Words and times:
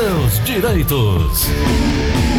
seus 0.00 0.42
direitos. 0.46 1.46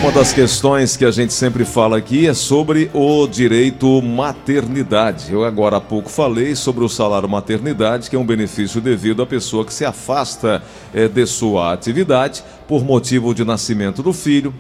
Uma 0.02 0.12
das 0.12 0.34
questões 0.34 0.98
que 0.98 1.06
a 1.06 1.12
gente 1.12 1.32
sempre 1.32 1.64
fala 1.64 1.96
aqui 1.96 2.26
é 2.26 2.34
sobre 2.34 2.90
o 2.92 3.28
direito 3.28 4.02
maternidade. 4.02 5.32
Eu 5.32 5.46
agora 5.46 5.78
há 5.78 5.82
pouco 5.82 6.10
falei 6.10 6.56
sobre 6.56 6.84
o 6.84 6.90
salário 6.90 7.30
maternidade, 7.30 8.10
que 8.10 8.16
é 8.16 8.20
um 8.20 8.26
benefício 8.26 8.82
devido 8.82 9.22
à 9.22 9.28
pessoa 9.28 9.64
que 9.64 9.72
se 9.72 9.86
afasta 9.86 10.64
é, 10.92 11.08
de 11.08 11.24
sua 11.28 11.72
atividade 11.72 12.44
por 12.68 12.84
motivo 12.84 13.32
de 13.32 13.46
nascimento 13.46 14.02
do 14.02 14.12
filho, 14.12 14.52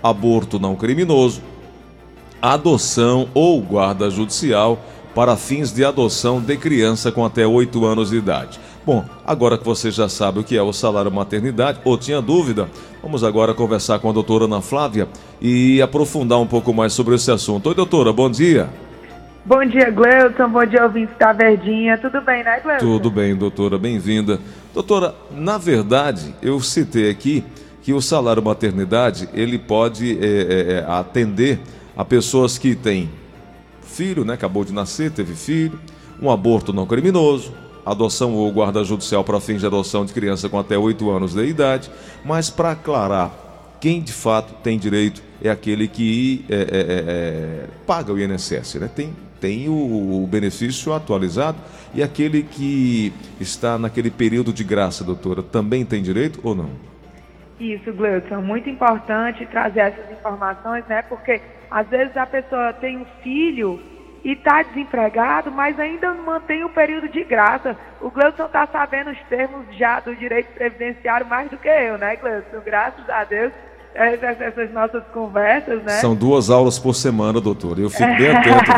aborto 0.00 0.60
não 0.60 0.76
criminoso, 0.76 1.42
adoção 2.40 3.28
ou 3.34 3.60
guarda 3.60 4.08
judicial 4.08 4.78
para 5.16 5.36
fins 5.36 5.72
de 5.72 5.84
adoção 5.84 6.40
de 6.40 6.56
criança 6.56 7.10
com 7.10 7.24
até 7.24 7.44
8 7.44 7.84
anos 7.84 8.10
de 8.10 8.18
idade. 8.18 8.60
Bom, 8.86 9.04
agora 9.26 9.58
que 9.58 9.64
você 9.64 9.90
já 9.90 10.08
sabe 10.08 10.38
o 10.38 10.44
que 10.44 10.56
é 10.56 10.62
o 10.62 10.72
salário 10.72 11.10
maternidade, 11.10 11.80
ou 11.84 11.98
tinha 11.98 12.22
dúvida, 12.22 12.68
vamos 13.02 13.24
agora 13.24 13.52
conversar 13.52 13.98
com 13.98 14.08
a 14.08 14.12
doutora 14.12 14.44
Ana 14.44 14.60
Flávia 14.60 15.08
e 15.42 15.82
aprofundar 15.82 16.38
um 16.38 16.46
pouco 16.46 16.72
mais 16.72 16.92
sobre 16.92 17.16
esse 17.16 17.28
assunto. 17.28 17.68
Oi, 17.68 17.74
doutora, 17.74 18.12
bom 18.12 18.30
dia. 18.30 18.68
Bom 19.44 19.64
dia, 19.66 19.90
Gleuton. 19.90 20.48
Bom 20.48 20.64
dia, 20.64 20.84
ouvinte 20.84 21.12
da 21.18 21.32
Verdinha. 21.32 21.98
Tudo 21.98 22.20
bem, 22.20 22.44
né, 22.44 22.60
Gleuton? 22.60 22.86
Tudo 22.86 23.10
bem, 23.10 23.34
doutora. 23.34 23.76
Bem-vinda. 23.76 24.38
Doutora, 24.72 25.16
na 25.32 25.58
verdade, 25.58 26.32
eu 26.40 26.60
citei 26.60 27.10
aqui 27.10 27.42
que 27.82 27.92
o 27.92 28.00
salário 28.00 28.40
maternidade 28.40 29.28
ele 29.34 29.58
pode 29.58 30.16
é, 30.24 30.84
é, 30.84 30.84
atender 30.86 31.58
a 31.96 32.04
pessoas 32.04 32.56
que 32.56 32.76
têm 32.76 33.10
filho, 33.82 34.24
né? 34.24 34.34
Acabou 34.34 34.64
de 34.64 34.72
nascer, 34.72 35.10
teve 35.10 35.34
filho, 35.34 35.76
um 36.22 36.30
aborto 36.30 36.72
não 36.72 36.86
criminoso, 36.86 37.52
adoção 37.86 38.34
ou 38.34 38.50
guarda 38.52 38.82
judicial 38.82 39.22
para 39.22 39.40
fins 39.40 39.60
de 39.60 39.66
adoção 39.66 40.04
de 40.04 40.12
criança 40.12 40.48
com 40.48 40.58
até 40.58 40.76
8 40.76 41.08
anos 41.08 41.34
de 41.34 41.44
idade, 41.44 41.88
mas 42.24 42.50
para 42.50 42.72
aclarar, 42.72 43.30
quem 43.80 44.02
de 44.02 44.12
fato 44.12 44.54
tem 44.54 44.76
direito 44.76 45.22
é 45.40 45.48
aquele 45.48 45.86
que 45.86 46.44
é, 46.48 46.54
é, 46.54 46.60
é, 46.60 46.66
é 46.66 47.66
paga 47.86 48.12
o 48.12 48.18
INSS, 48.18 48.74
né? 48.80 48.90
Tem, 48.92 49.14
tem 49.40 49.68
o, 49.68 50.22
o, 50.22 50.26
benefício 50.26 50.92
atualizado 50.92 51.58
e 51.94 52.02
aquele 52.02 52.42
que 52.42 53.12
está 53.40 53.78
naquele 53.78 54.10
período 54.10 54.52
de 54.52 54.64
graça, 54.64 55.04
doutora, 55.04 55.42
também 55.42 55.84
tem 55.84 56.02
direito 56.02 56.40
ou 56.42 56.54
não? 56.54 56.70
Isso, 57.60 57.92
Gleudson, 57.92 58.42
muito 58.42 58.68
importante 58.68 59.46
trazer 59.46 59.80
essas 59.80 60.10
informações, 60.10 60.84
né? 60.88 61.02
Porque 61.02 61.40
às 61.70 61.86
vezes 61.88 62.16
a 62.16 62.26
pessoa 62.26 62.72
tem 62.72 62.98
um 62.98 63.06
filho 63.22 63.80
e 64.24 64.32
está 64.32 64.62
desempregado, 64.62 65.50
mas 65.50 65.78
ainda 65.78 66.12
mantém 66.12 66.64
o 66.64 66.68
período 66.68 67.08
de 67.08 67.22
graça. 67.24 67.76
O 68.00 68.10
Gleudson 68.10 68.46
está 68.46 68.66
sabendo 68.66 69.10
os 69.10 69.18
termos 69.28 69.64
já 69.76 70.00
do 70.00 70.14
direito 70.14 70.52
previdenciário 70.52 71.26
mais 71.26 71.50
do 71.50 71.56
que 71.56 71.68
eu, 71.68 71.96
né, 71.96 72.16
Gleudson? 72.16 72.60
Graças 72.64 73.08
a 73.08 73.24
Deus, 73.24 73.52
essas 73.94 74.70
nossas 74.72 75.04
conversas, 75.08 75.82
né? 75.82 75.92
São 75.92 76.14
duas 76.14 76.50
aulas 76.50 76.78
por 76.78 76.94
semana, 76.94 77.40
doutor. 77.40 77.78
Eu 77.78 77.88
fico 77.88 78.14
bem 78.16 78.30
atento, 78.30 78.72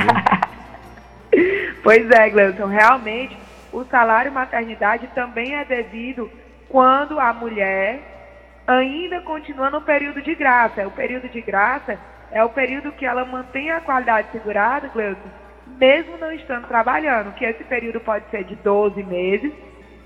viu? 1.32 1.72
pois 1.82 2.10
é, 2.10 2.30
Gleudson, 2.30 2.66
realmente 2.66 3.36
o 3.72 3.84
salário 3.84 4.32
maternidade 4.32 5.08
também 5.14 5.54
é 5.54 5.64
devido 5.64 6.30
quando 6.68 7.18
a 7.18 7.32
mulher 7.32 8.00
ainda 8.66 9.20
continua 9.22 9.70
no 9.70 9.80
período 9.80 10.20
de 10.20 10.34
graça. 10.34 10.86
O 10.86 10.90
período 10.90 11.28
de 11.28 11.40
graça 11.40 11.98
é 12.30 12.44
o 12.44 12.48
período 12.50 12.92
que 12.92 13.06
ela 13.06 13.24
mantém 13.24 13.70
a 13.70 13.80
qualidade 13.80 14.28
segurada, 14.32 14.88
Gleuton, 14.88 15.28
mesmo 15.78 16.16
não 16.18 16.32
estando 16.32 16.66
trabalhando, 16.66 17.34
que 17.34 17.44
esse 17.44 17.64
período 17.64 18.00
pode 18.00 18.28
ser 18.30 18.44
de 18.44 18.56
12 18.56 19.02
meses, 19.02 19.52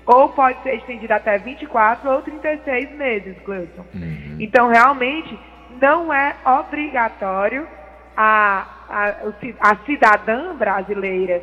ou 0.05 0.29
pode 0.29 0.61
ser 0.63 0.75
estendido 0.75 1.13
até 1.13 1.37
24 1.37 2.09
ou 2.09 2.21
36 2.21 2.91
meses, 2.91 3.35
Gleuton. 3.43 3.85
Uhum. 3.93 4.37
Então, 4.39 4.67
realmente, 4.67 5.37
não 5.81 6.13
é 6.13 6.35
obrigatório 6.45 7.67
a, 8.15 8.67
a, 8.89 9.15
a 9.59 9.75
cidadã 9.85 10.55
brasileira 10.55 11.41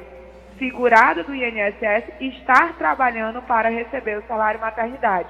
segurada 0.59 1.25
do 1.25 1.35
INSS 1.35 2.05
estar 2.21 2.75
trabalhando 2.75 3.41
para 3.43 3.71
receber 3.71 4.19
o 4.19 4.27
salário 4.29 4.61
maternidade. 4.61 5.29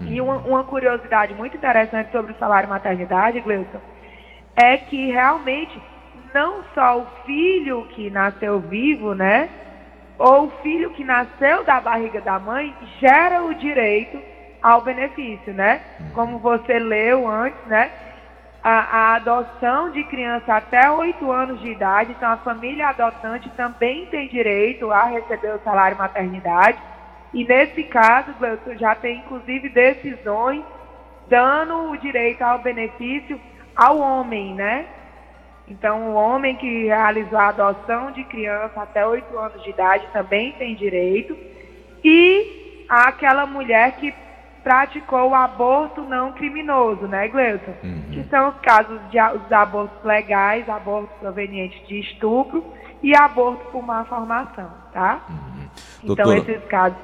Uhum. 0.00 0.06
E 0.08 0.20
uma, 0.20 0.36
uma 0.38 0.64
curiosidade 0.64 1.32
muito 1.34 1.56
interessante 1.56 2.10
sobre 2.10 2.32
o 2.32 2.38
salário 2.38 2.68
maternidade, 2.68 3.40
Gleuton, 3.40 3.80
é 4.60 4.76
que 4.76 5.10
realmente 5.12 5.80
não 6.34 6.64
só 6.74 6.98
o 6.98 7.06
filho 7.24 7.86
que 7.94 8.10
nasceu 8.10 8.58
vivo, 8.58 9.14
né? 9.14 9.48
Ou 10.18 10.46
o 10.46 10.50
filho 10.62 10.90
que 10.90 11.04
nasceu 11.04 11.62
da 11.62 11.80
barriga 11.80 12.20
da 12.20 12.40
mãe 12.40 12.74
gera 12.98 13.44
o 13.44 13.54
direito 13.54 14.20
ao 14.60 14.80
benefício, 14.80 15.54
né? 15.54 15.80
Como 16.12 16.40
você 16.40 16.76
leu 16.78 17.28
antes, 17.28 17.64
né? 17.66 17.90
A, 18.60 18.70
a 18.70 19.14
adoção 19.14 19.90
de 19.90 20.02
criança 20.04 20.56
até 20.56 20.90
8 20.90 21.30
anos 21.30 21.60
de 21.60 21.70
idade, 21.70 22.10
então 22.10 22.28
a 22.28 22.38
família 22.38 22.88
adotante 22.88 23.48
também 23.50 24.06
tem 24.06 24.26
direito 24.26 24.90
a 24.90 25.04
receber 25.04 25.54
o 25.54 25.60
salário 25.60 25.96
maternidade. 25.96 26.78
E 27.32 27.44
nesse 27.44 27.84
caso, 27.84 28.34
já 28.76 28.96
tem 28.96 29.18
inclusive 29.18 29.68
decisões 29.68 30.64
dando 31.28 31.90
o 31.90 31.96
direito 31.96 32.42
ao 32.42 32.58
benefício 32.58 33.38
ao 33.78 34.00
homem, 34.00 34.54
né? 34.54 34.86
Então, 35.68 36.10
o 36.10 36.14
homem 36.14 36.56
que 36.56 36.86
realizou 36.86 37.38
a 37.38 37.48
adoção 37.48 38.10
de 38.10 38.24
criança 38.24 38.82
até 38.82 39.06
8 39.06 39.38
anos 39.38 39.62
de 39.62 39.70
idade 39.70 40.04
também 40.12 40.52
tem 40.52 40.74
direito. 40.74 41.36
E 42.02 42.84
aquela 42.88 43.46
mulher 43.46 43.92
que 43.96 44.12
praticou 44.64 45.30
o 45.30 45.34
aborto 45.34 46.02
não 46.02 46.32
criminoso, 46.32 47.06
né, 47.06 47.28
Gleuton? 47.28 47.74
Uhum. 47.84 48.02
Que 48.10 48.24
são 48.24 48.48
os 48.48 48.56
casos 48.60 48.98
de 49.10 49.18
os 49.20 49.52
abortos 49.52 50.04
legais, 50.04 50.68
abortos 50.68 51.16
provenientes 51.20 51.86
de 51.86 52.00
estupro 52.00 52.64
e 53.00 53.14
aborto 53.14 53.64
por 53.70 53.82
má 53.82 54.04
formação, 54.06 54.70
tá? 54.92 55.24
Uhum. 55.28 55.68
Então, 56.02 56.32
esses 56.32 56.64
casos, 56.64 56.98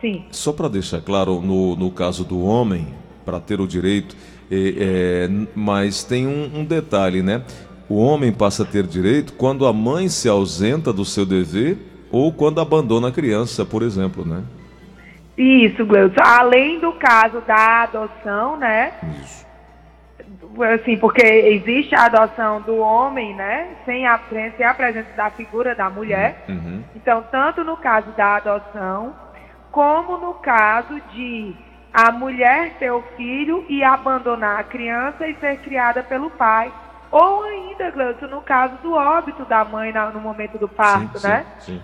sim. 0.00 0.24
Só 0.30 0.52
para 0.52 0.68
deixar 0.68 1.00
claro, 1.02 1.40
no, 1.40 1.76
no 1.76 1.90
caso 1.92 2.24
do 2.24 2.42
homem, 2.44 2.94
para 3.24 3.38
ter 3.38 3.60
o 3.60 3.66
direito 3.66 4.16
é, 4.50 5.28
mas 5.54 6.04
tem 6.04 6.26
um, 6.26 6.60
um 6.60 6.64
detalhe, 6.64 7.22
né? 7.22 7.42
O 7.88 7.96
homem 7.96 8.32
passa 8.32 8.62
a 8.62 8.66
ter 8.66 8.84
direito 8.84 9.32
quando 9.34 9.66
a 9.66 9.72
mãe 9.72 10.08
se 10.08 10.28
ausenta 10.28 10.92
do 10.92 11.04
seu 11.04 11.24
dever 11.24 11.78
ou 12.10 12.32
quando 12.32 12.60
abandona 12.60 13.08
a 13.08 13.12
criança, 13.12 13.64
por 13.64 13.82
exemplo, 13.82 14.24
né? 14.24 14.42
Isso, 15.36 15.84
Gleudson. 15.84 16.22
Além 16.22 16.80
do 16.80 16.92
caso 16.94 17.40
da 17.42 17.82
adoção, 17.82 18.56
né? 18.56 18.92
Isso. 19.22 19.46
Assim, 20.74 20.96
porque 20.96 21.22
existe 21.22 21.94
a 21.94 22.06
adoção 22.06 22.62
do 22.62 22.76
homem, 22.76 23.34
né? 23.34 23.68
Sem 23.84 24.06
a, 24.06 24.18
sem 24.30 24.64
a 24.64 24.72
presença 24.72 25.10
da 25.14 25.30
figura 25.30 25.74
da 25.74 25.90
mulher. 25.90 26.44
Uhum. 26.48 26.82
Então, 26.94 27.22
tanto 27.30 27.62
no 27.62 27.76
caso 27.76 28.10
da 28.16 28.36
adoção, 28.36 29.14
como 29.70 30.16
no 30.16 30.34
caso 30.34 30.98
de 31.12 31.54
a 31.92 32.12
mulher 32.12 32.74
ter 32.78 32.90
o 32.90 33.02
filho 33.16 33.64
e 33.68 33.82
abandonar 33.82 34.60
a 34.60 34.64
criança 34.64 35.26
e 35.26 35.34
ser 35.36 35.58
criada 35.58 36.02
pelo 36.02 36.30
pai. 36.30 36.72
Ou 37.10 37.44
ainda, 37.44 37.90
Gleudson, 37.90 38.26
no 38.26 38.42
caso 38.42 38.76
do 38.82 38.92
óbito 38.92 39.44
da 39.44 39.64
mãe 39.64 39.92
no 40.12 40.20
momento 40.20 40.58
do 40.58 40.68
parto, 40.68 41.18
sim, 41.18 41.26
né? 41.26 41.46
Sim, 41.60 41.72
sim. 41.72 41.82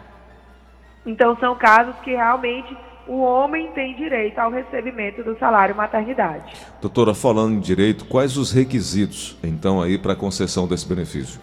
Então 1.06 1.36
são 1.38 1.54
casos 1.54 1.94
que 2.02 2.10
realmente 2.10 2.76
o 3.06 3.20
homem 3.20 3.68
tem 3.72 3.94
direito 3.94 4.38
ao 4.38 4.50
recebimento 4.50 5.22
do 5.22 5.36
salário 5.38 5.74
maternidade. 5.74 6.54
Doutora, 6.80 7.14
falando 7.14 7.54
em 7.54 7.60
direito, 7.60 8.04
quais 8.04 8.36
os 8.36 8.52
requisitos, 8.52 9.36
então, 9.42 9.82
aí 9.82 9.98
para 9.98 10.12
a 10.12 10.16
concessão 10.16 10.68
desse 10.68 10.86
benefício? 10.86 11.40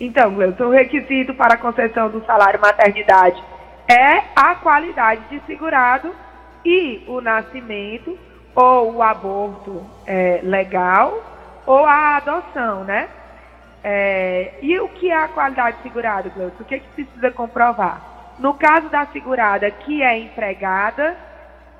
Então, 0.00 0.34
Gleudson, 0.34 0.64
o 0.64 0.70
requisito 0.70 1.34
para 1.34 1.54
a 1.54 1.56
concessão 1.56 2.10
do 2.10 2.24
salário 2.26 2.60
maternidade 2.60 3.42
é 3.88 4.24
a 4.34 4.54
qualidade 4.56 5.22
de 5.30 5.40
segurado 5.46 6.12
e 6.66 7.04
o 7.06 7.20
nascimento 7.20 8.18
ou 8.52 8.94
o 8.94 9.02
aborto 9.02 9.86
é, 10.04 10.40
legal 10.42 11.22
ou 11.64 11.86
a 11.86 12.16
adoção, 12.16 12.82
né? 12.82 13.08
É, 13.84 14.54
e 14.60 14.76
o 14.80 14.88
que 14.88 15.12
é 15.12 15.16
a 15.16 15.28
qualidade 15.28 15.76
segurada, 15.80 16.28
Cleusa? 16.28 16.54
O 16.58 16.64
que, 16.64 16.74
é 16.74 16.78
que 16.80 16.88
precisa 16.88 17.30
comprovar? 17.30 18.34
No 18.40 18.54
caso 18.54 18.88
da 18.88 19.06
segurada 19.06 19.70
que 19.70 20.02
é 20.02 20.18
empregada, 20.18 21.16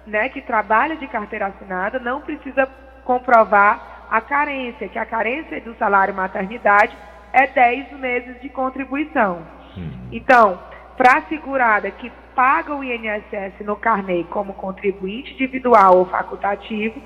né, 0.06 0.28
que 0.28 0.40
trabalha 0.40 0.96
de 0.96 1.08
carteira 1.08 1.46
assinada, 1.46 1.98
não 1.98 2.20
precisa 2.20 2.68
comprovar 3.04 4.06
a 4.08 4.20
carência, 4.20 4.88
que 4.88 4.98
a 5.00 5.04
carência 5.04 5.60
do 5.60 5.74
salário 5.74 6.14
maternidade 6.14 6.96
é 7.32 7.48
10 7.48 7.92
meses 7.98 8.40
de 8.40 8.48
contribuição. 8.48 9.42
Uhum. 9.76 10.08
Então, 10.12 10.60
para 10.96 11.18
a 11.18 11.22
segurada 11.22 11.90
que 11.90 12.12
paga 12.36 12.74
o 12.74 12.84
INSS 12.84 13.64
no 13.64 13.74
carnê 13.74 14.22
como 14.24 14.52
contribuinte 14.52 15.32
individual 15.32 15.96
ou 15.96 16.04
facultativo, 16.04 17.00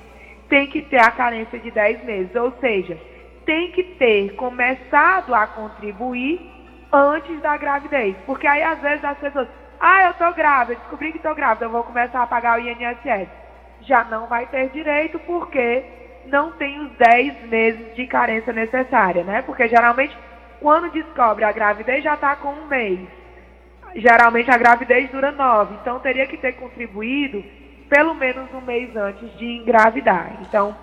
tem 0.48 0.66
que 0.66 0.82
ter 0.82 0.98
a 0.98 1.12
carência 1.12 1.56
de 1.60 1.70
10 1.70 2.04
meses, 2.04 2.34
ou 2.34 2.52
seja, 2.60 2.98
tem 3.46 3.70
que 3.70 3.84
ter 3.84 4.34
começado 4.34 5.32
a 5.32 5.46
contribuir 5.46 6.40
antes 6.92 7.40
da 7.40 7.56
gravidez. 7.56 8.16
Porque 8.26 8.46
aí 8.46 8.60
às 8.60 8.80
vezes 8.80 9.04
as 9.04 9.16
pessoas, 9.18 9.46
ah, 9.78 10.06
eu 10.06 10.10
estou 10.10 10.34
grávida, 10.34 10.80
descobri 10.80 11.12
que 11.12 11.18
estou 11.18 11.34
grávida, 11.34 11.66
eu 11.66 11.70
vou 11.70 11.84
começar 11.84 12.22
a 12.22 12.26
pagar 12.26 12.58
o 12.58 12.62
INSS. 12.62 13.28
já 13.82 14.04
não 14.04 14.26
vai 14.26 14.46
ter 14.46 14.68
direito 14.70 15.18
porque 15.20 15.82
não 16.26 16.52
tem 16.52 16.80
os 16.80 16.90
10 16.98 17.48
meses 17.48 17.94
de 17.94 18.06
carência 18.06 18.52
necessária, 18.52 19.24
né? 19.24 19.42
Porque 19.42 19.66
geralmente 19.68 20.14
quando 20.60 20.90
descobre 20.90 21.44
a 21.44 21.52
gravidez 21.52 22.04
já 22.04 22.14
está 22.14 22.36
com 22.36 22.48
um 22.48 22.66
mês. 22.66 23.19
Geralmente 23.94 24.50
a 24.50 24.56
gravidez 24.56 25.10
dura 25.10 25.32
nove, 25.32 25.75
então 25.81 25.98
teria 25.98 26.26
que 26.26 26.37
ter 26.37 26.52
contribuído 26.52 27.42
pelo 27.88 28.14
menos 28.14 28.52
um 28.54 28.60
mês 28.60 28.94
antes 28.94 29.37
de 29.37 29.44
engravidar. 29.44 30.38
Então, 30.42 30.76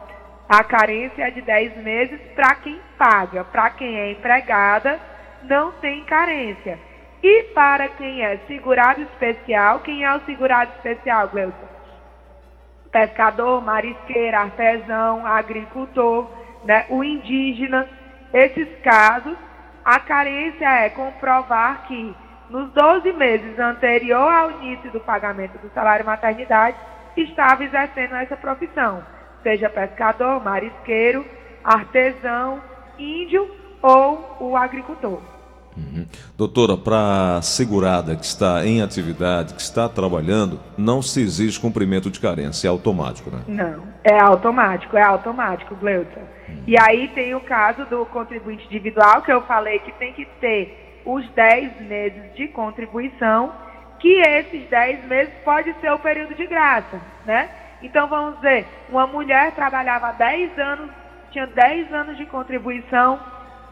a 0.49 0.63
carência 0.63 1.23
é 1.23 1.31
de 1.31 1.41
10 1.41 1.77
meses 1.77 2.19
para 2.35 2.55
quem 2.55 2.79
paga. 2.97 3.45
Para 3.45 3.69
quem 3.71 3.97
é 3.97 4.11
empregada, 4.11 4.99
não 5.43 5.71
tem 5.73 6.03
carência. 6.03 6.77
E 7.23 7.43
para 7.53 7.87
quem 7.89 8.23
é 8.23 8.37
segurado 8.47 9.01
especial, 9.01 9.79
quem 9.79 10.03
é 10.03 10.15
o 10.15 10.21
segurado 10.21 10.71
especial, 10.75 11.29
Gleuton? 11.29 11.67
Pescador, 12.91 13.61
marisqueiro, 13.61 14.37
artesão, 14.37 15.25
agricultor, 15.25 16.29
né? 16.63 16.85
o 16.89 17.03
indígena. 17.03 17.87
Esses 18.33 18.67
casos, 18.81 19.37
a 19.83 19.99
carência 19.99 20.65
é 20.65 20.89
comprovar 20.89 21.87
que 21.87 22.15
nos 22.49 22.71
12 22.71 23.11
meses 23.13 23.59
anterior 23.59 24.31
ao 24.31 24.51
início 24.61 24.91
do 24.91 24.99
pagamento 24.99 25.57
do 25.59 25.69
salário 25.73 26.05
maternidade, 26.05 26.77
estava 27.15 27.63
exercendo 27.63 28.15
essa 28.15 28.35
profissão, 28.35 29.03
seja 29.43 29.69
pescador, 29.69 30.43
marisqueiro, 30.43 31.25
artesão, 31.63 32.61
índio 32.97 33.49
ou 33.81 34.37
o 34.39 34.55
agricultor. 34.55 35.19
Uhum. 35.75 36.07
Doutora, 36.35 36.75
para 36.75 37.39
segurada 37.43 38.15
que 38.15 38.25
está 38.25 38.65
em 38.65 38.81
atividade, 38.81 39.53
que 39.53 39.61
está 39.61 39.87
trabalhando, 39.87 40.59
não 40.75 41.03
se 41.03 41.21
exige 41.21 41.59
cumprimento 41.59 42.09
de 42.09 42.19
carência, 42.19 42.67
é 42.67 42.71
automático, 42.71 43.29
né? 43.29 43.41
Não, 43.47 43.83
é 44.03 44.19
automático, 44.19 44.97
é 44.97 45.03
automático, 45.03 45.75
Gleuton. 45.75 46.21
Uhum. 46.49 46.63
E 46.65 46.75
aí 46.79 47.09
tem 47.09 47.35
o 47.35 47.41
caso 47.41 47.85
do 47.85 48.05
contribuinte 48.07 48.65
individual, 48.65 49.21
que 49.21 49.31
eu 49.31 49.41
falei 49.43 49.77
que 49.79 49.91
tem 49.93 50.13
que 50.13 50.25
ter 50.41 50.86
os 51.07 51.27
10 51.29 51.81
meses 51.81 52.35
de 52.35 52.49
contribuição 52.49 53.53
que 53.97 54.19
esses 54.19 54.69
10 54.69 55.05
meses 55.05 55.33
pode 55.43 55.73
ser 55.79 55.91
o 55.91 55.97
período 55.97 56.35
de 56.35 56.45
graça, 56.45 57.01
né? 57.25 57.49
Então 57.81 58.07
vamos 58.07 58.35
dizer, 58.35 58.65
uma 58.89 59.07
mulher 59.07 59.53
trabalhava 59.53 60.11
10 60.11 60.59
anos, 60.59 60.91
tinha 61.31 61.47
10 61.47 61.93
anos 61.93 62.17
de 62.17 62.25
contribuição, 62.25 63.19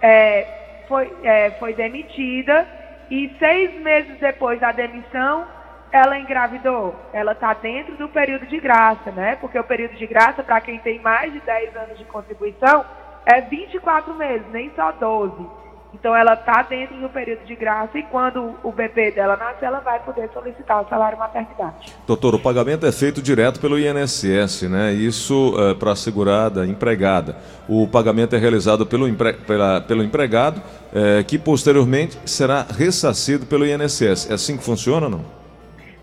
é, 0.01 0.83
foi, 0.87 1.11
é, 1.23 1.51
foi 1.59 1.73
demitida 1.73 2.65
e 3.11 3.35
seis 3.37 3.73
meses 3.81 4.17
depois 4.19 4.59
da 4.59 4.71
demissão 4.71 5.45
ela 5.91 6.17
engravidou. 6.17 6.95
Ela 7.13 7.33
está 7.33 7.53
dentro 7.53 7.95
do 7.95 8.09
período 8.09 8.45
de 8.47 8.59
graça, 8.59 9.11
né? 9.11 9.35
Porque 9.37 9.59
o 9.59 9.63
período 9.63 9.95
de 9.95 10.07
graça, 10.07 10.43
para 10.43 10.59
quem 10.61 10.79
tem 10.79 10.99
mais 10.99 11.31
de 11.31 11.39
10 11.39 11.75
anos 11.75 11.97
de 11.97 12.05
contribuição, 12.05 12.85
é 13.25 13.41
24 13.41 14.13
meses, 14.13 14.45
nem 14.51 14.71
só 14.75 14.91
12. 14.91 15.64
Então 15.97 16.13
ela 16.13 16.33
está 16.33 16.61
dentro 16.61 16.97
do 16.97 17.07
período 17.07 17.45
de 17.45 17.55
graça 17.55 17.97
e 17.97 18.03
quando 18.03 18.53
o 18.63 18.71
bebê 18.71 19.11
dela 19.11 19.37
nascer, 19.37 19.65
ela 19.65 19.79
vai 19.79 19.97
poder 19.99 20.29
solicitar 20.33 20.81
o 20.81 20.89
salário 20.89 21.17
maternidade. 21.17 21.95
Doutor, 22.05 22.35
o 22.35 22.39
pagamento 22.39 22.85
é 22.85 22.91
feito 22.91 23.21
direto 23.21 23.61
pelo 23.61 23.79
INSS, 23.79 24.63
né? 24.63 24.91
Isso 24.91 25.55
é, 25.57 25.73
para 25.73 25.93
a 25.93 25.95
segurada 25.95 26.67
empregada. 26.67 27.37
O 27.67 27.87
pagamento 27.87 28.35
é 28.35 28.39
realizado 28.39 28.85
pelo, 28.85 29.07
empre... 29.07 29.33
Pela... 29.33 29.79
pelo 29.81 30.03
empregado, 30.03 30.61
é, 30.93 31.23
que 31.23 31.39
posteriormente 31.39 32.19
será 32.25 32.65
ressarcido 32.77 33.45
pelo 33.45 33.65
INSS. 33.65 34.29
É 34.29 34.33
assim 34.33 34.57
que 34.57 34.63
funciona 34.65 35.05
ou 35.05 35.11
não? 35.11 35.25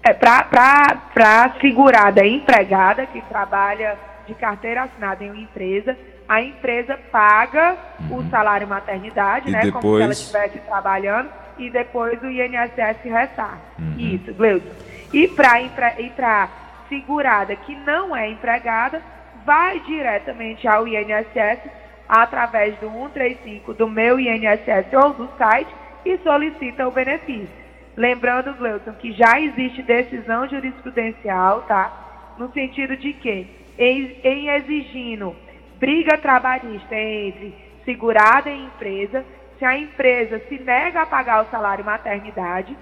É, 0.03 0.15
para 0.15 0.97
a 1.17 1.61
segurada 1.61 2.27
empregada 2.27 3.05
que 3.07 3.21
trabalha 3.23 3.99
de 4.27 4.35
carteira 4.35 4.85
assinada 4.85 5.23
em 5.23 5.31
uma 5.31 5.41
empresa, 5.41 5.97
a 6.33 6.41
empresa 6.41 6.99
paga 7.11 7.77
uhum. 8.01 8.17
o 8.17 8.31
salário 8.31 8.67
maternidade, 8.67 9.51
e 9.51 9.53
né? 9.53 9.61
Depois... 9.61 9.83
Como 9.83 9.97
se 9.97 10.03
ela 10.03 10.13
estivesse 10.13 10.59
trabalhando, 10.61 11.29
e 11.59 11.69
depois 11.69 12.23
o 12.23 12.27
INSS 12.27 13.03
ressarce. 13.05 13.61
Uhum. 13.79 13.95
Isso, 13.99 14.33
Gleuton. 14.33 14.71
E 15.13 15.29
para 15.29 16.49
segurada 16.89 17.55
que 17.55 17.77
não 17.77 18.17
é 18.17 18.31
empregada, 18.31 19.03
vai 19.45 19.79
diretamente 19.81 20.67
ao 20.67 20.89
INSS 20.89 21.61
através 22.09 22.79
do 22.79 22.91
135 22.91 23.75
do 23.75 23.87
meu 23.87 24.19
INSS 24.19 24.91
ou 24.95 25.13
do 25.13 25.29
site 25.37 25.71
e 26.03 26.17
solicita 26.19 26.89
o 26.89 26.91
benefício. 26.91 27.63
Lembrando, 27.95 28.55
Gleuton, 28.55 28.93
que 28.95 29.13
já 29.13 29.39
existe 29.39 29.83
decisão 29.83 30.49
jurisprudencial, 30.49 31.61
tá? 31.69 32.35
No 32.39 32.51
sentido 32.53 32.97
de 32.97 33.13
que, 33.13 33.47
em, 33.79 34.17
em 34.25 34.49
exigindo 34.49 35.37
briga 35.83 36.17
trabalhista 36.17 36.95
entre 36.95 37.53
segurada 37.85 38.49
e 38.49 38.67
empresa, 38.67 39.25
se 39.59 39.65
a 39.65 39.77
empresa 39.77 40.41
se 40.49 40.57
nega 40.61 41.03
a 41.03 41.07
pagar 41.07 41.45
o 41.45 41.51
salário 41.51 41.85
maternidade, 41.85 42.77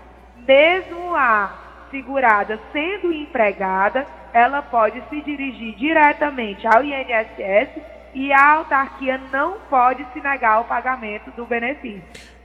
mesmo 0.46 1.14
a 1.16 1.86
segurada 1.90 2.60
sendo 2.70 3.10
empregada, 3.10 4.06
ela 4.34 4.60
pode 4.60 5.02
se 5.08 5.22
dirigir 5.22 5.74
diretamente 5.76 6.66
ao 6.66 6.84
INSS 6.84 7.70
e 8.12 8.30
a 8.34 8.52
autarquia 8.56 9.18
não 9.32 9.56
pode 9.70 10.06
se 10.12 10.20
negar 10.20 10.60
o 10.60 10.64
pagamento 10.64 11.30
do 11.30 11.46
benefício. 11.46 12.02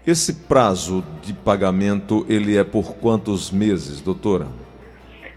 Esse 0.07 0.47
prazo 0.47 1.03
de 1.21 1.33
pagamento, 1.33 2.25
ele 2.29 2.57
é 2.57 2.63
por 2.63 2.95
quantos 2.95 3.51
meses, 3.51 3.99
doutora? 3.99 4.47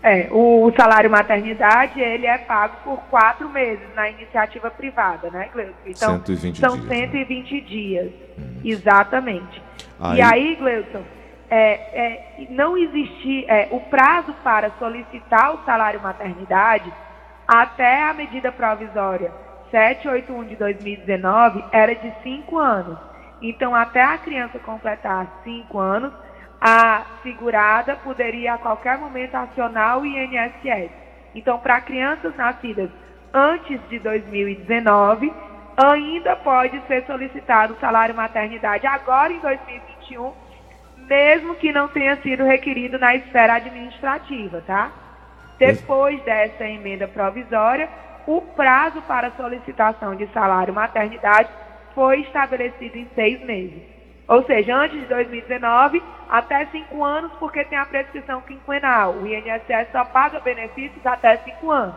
É, 0.02 0.28
o, 0.30 0.64
o, 0.64 0.72
salário 0.76 1.10
maternidade, 1.10 2.00
ele 2.00 2.26
é 2.26 2.38
pago 2.38 2.76
por 2.84 2.98
quatro 3.10 3.48
meses 3.48 3.84
na 3.96 4.08
iniciativa 4.08 4.70
privada, 4.70 5.28
né, 5.30 5.48
Gleuton? 5.52 5.74
Então, 5.84 6.10
120 6.24 6.58
são 6.58 6.76
dias, 6.76 6.88
120 6.88 7.54
né? 7.54 7.60
dias, 7.60 8.12
hum. 8.38 8.60
exatamente. 8.64 9.62
Aí... 9.98 10.18
E 10.18 10.22
aí, 10.22 10.56
Gleuton, 10.56 11.02
é, 11.50 11.72
é, 11.72 12.46
não 12.50 12.76
existir 12.76 13.44
é, 13.48 13.68
o 13.72 13.80
prazo 13.80 14.32
para 14.44 14.70
solicitar 14.78 15.54
o 15.54 15.64
salário 15.64 16.00
maternidade 16.00 16.92
até 17.46 18.02
a 18.02 18.12
medida 18.12 18.52
provisória 18.52 19.32
781 19.70 20.44
de 20.44 20.56
2019 20.56 21.64
era 21.72 21.94
de 21.94 22.12
cinco 22.22 22.58
anos. 22.58 22.98
Então, 23.40 23.74
até 23.74 24.02
a 24.02 24.18
criança 24.18 24.58
completar 24.58 25.40
cinco 25.44 25.78
anos, 25.78 26.12
a 26.60 27.04
segurada 27.22 27.96
poderia 27.96 28.54
a 28.54 28.58
qualquer 28.58 28.98
momento 28.98 29.34
acionar 29.34 29.98
o 29.98 30.06
INSS. 30.06 30.90
Então, 31.34 31.58
para 31.58 31.80
crianças 31.80 32.34
nascidas 32.36 32.90
antes 33.32 33.80
de 33.88 33.98
2019, 33.98 35.32
ainda 35.76 36.34
pode 36.34 36.80
ser 36.86 37.04
solicitado 37.06 37.74
o 37.74 37.80
salário 37.80 38.14
maternidade 38.14 38.86
agora 38.86 39.32
em 39.32 39.38
2021, 39.38 40.32
mesmo 40.96 41.54
que 41.54 41.72
não 41.72 41.86
tenha 41.88 42.16
sido 42.16 42.44
requerido 42.44 42.98
na 42.98 43.14
esfera 43.14 43.54
administrativa, 43.54 44.62
tá? 44.66 44.90
Depois 45.58 46.20
dessa 46.24 46.64
emenda 46.64 47.06
provisória, 47.06 47.88
o 48.26 48.40
prazo 48.40 49.00
para 49.02 49.30
solicitação 49.32 50.14
de 50.14 50.26
salário 50.28 50.74
maternidade 50.74 51.48
foi 51.94 52.20
estabelecido 52.20 52.96
em 52.96 53.08
seis 53.14 53.40
meses. 53.44 53.97
Ou 54.28 54.44
seja, 54.44 54.76
antes 54.76 55.00
de 55.00 55.06
2019, 55.06 56.02
até 56.28 56.66
cinco 56.66 57.02
anos, 57.02 57.32
porque 57.40 57.64
tem 57.64 57.78
a 57.78 57.86
prescrição 57.86 58.42
quinquenal. 58.42 59.14
O 59.14 59.26
INSS 59.26 59.90
só 59.90 60.04
paga 60.04 60.38
benefícios 60.40 61.04
até 61.04 61.38
cinco 61.38 61.70
anos. 61.70 61.94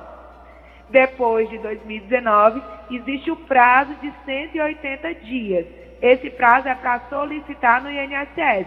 Depois 0.89 1.49
de 1.49 1.57
2019, 1.57 2.61
existe 2.89 3.31
o 3.31 3.35
prazo 3.35 3.93
de 3.95 4.11
180 4.25 5.13
dias. 5.15 5.65
Esse 6.01 6.29
prazo 6.29 6.69
é 6.69 6.75
para 6.75 7.01
solicitar 7.09 7.83
no 7.83 7.91
INSS. 7.91 8.65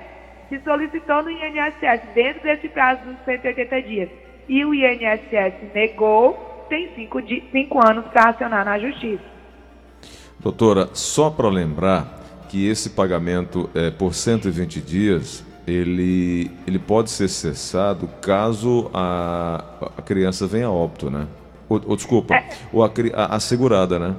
Se 0.49 0.61
solicitou 0.61 1.23
no 1.23 1.31
INSS 1.31 2.03
dentro 2.15 2.43
desse 2.43 2.69
prazo 2.69 3.03
dos 3.05 3.17
180 3.25 3.83
dias 3.83 4.11
e 4.49 4.65
o 4.65 4.75
INSS 4.75 5.73
negou, 5.75 6.67
tem 6.69 6.91
cinco, 6.95 7.87
anos 7.87 8.05
para 8.07 8.31
acionar 8.31 8.65
na 8.65 8.79
justiça. 8.79 9.25
Doutora, 10.39 10.91
só 10.93 11.31
para 11.31 11.49
lembrar, 11.49 12.24
que 12.55 12.71
esse 12.71 12.91
pagamento 12.91 13.69
é, 13.75 13.91
por 13.91 14.15
120 14.15 14.81
dias 14.81 15.45
ele, 15.67 16.53
ele 16.65 16.79
pode 16.79 17.11
ser 17.11 17.27
cessado 17.27 18.07
caso 18.23 18.89
a, 18.95 19.65
a 19.99 20.03
criança 20.03 20.47
venha 20.47 20.69
a 20.69 20.71
óbito, 20.71 21.11
né? 21.11 21.27
Ou, 21.69 21.83
ou 21.85 21.97
desculpa, 21.97 22.33
é. 22.33 22.49
ou 22.73 22.85
a, 22.85 22.93
a, 23.15 23.35
a, 23.35 23.41
segurada, 23.41 23.99
né? 23.99 24.15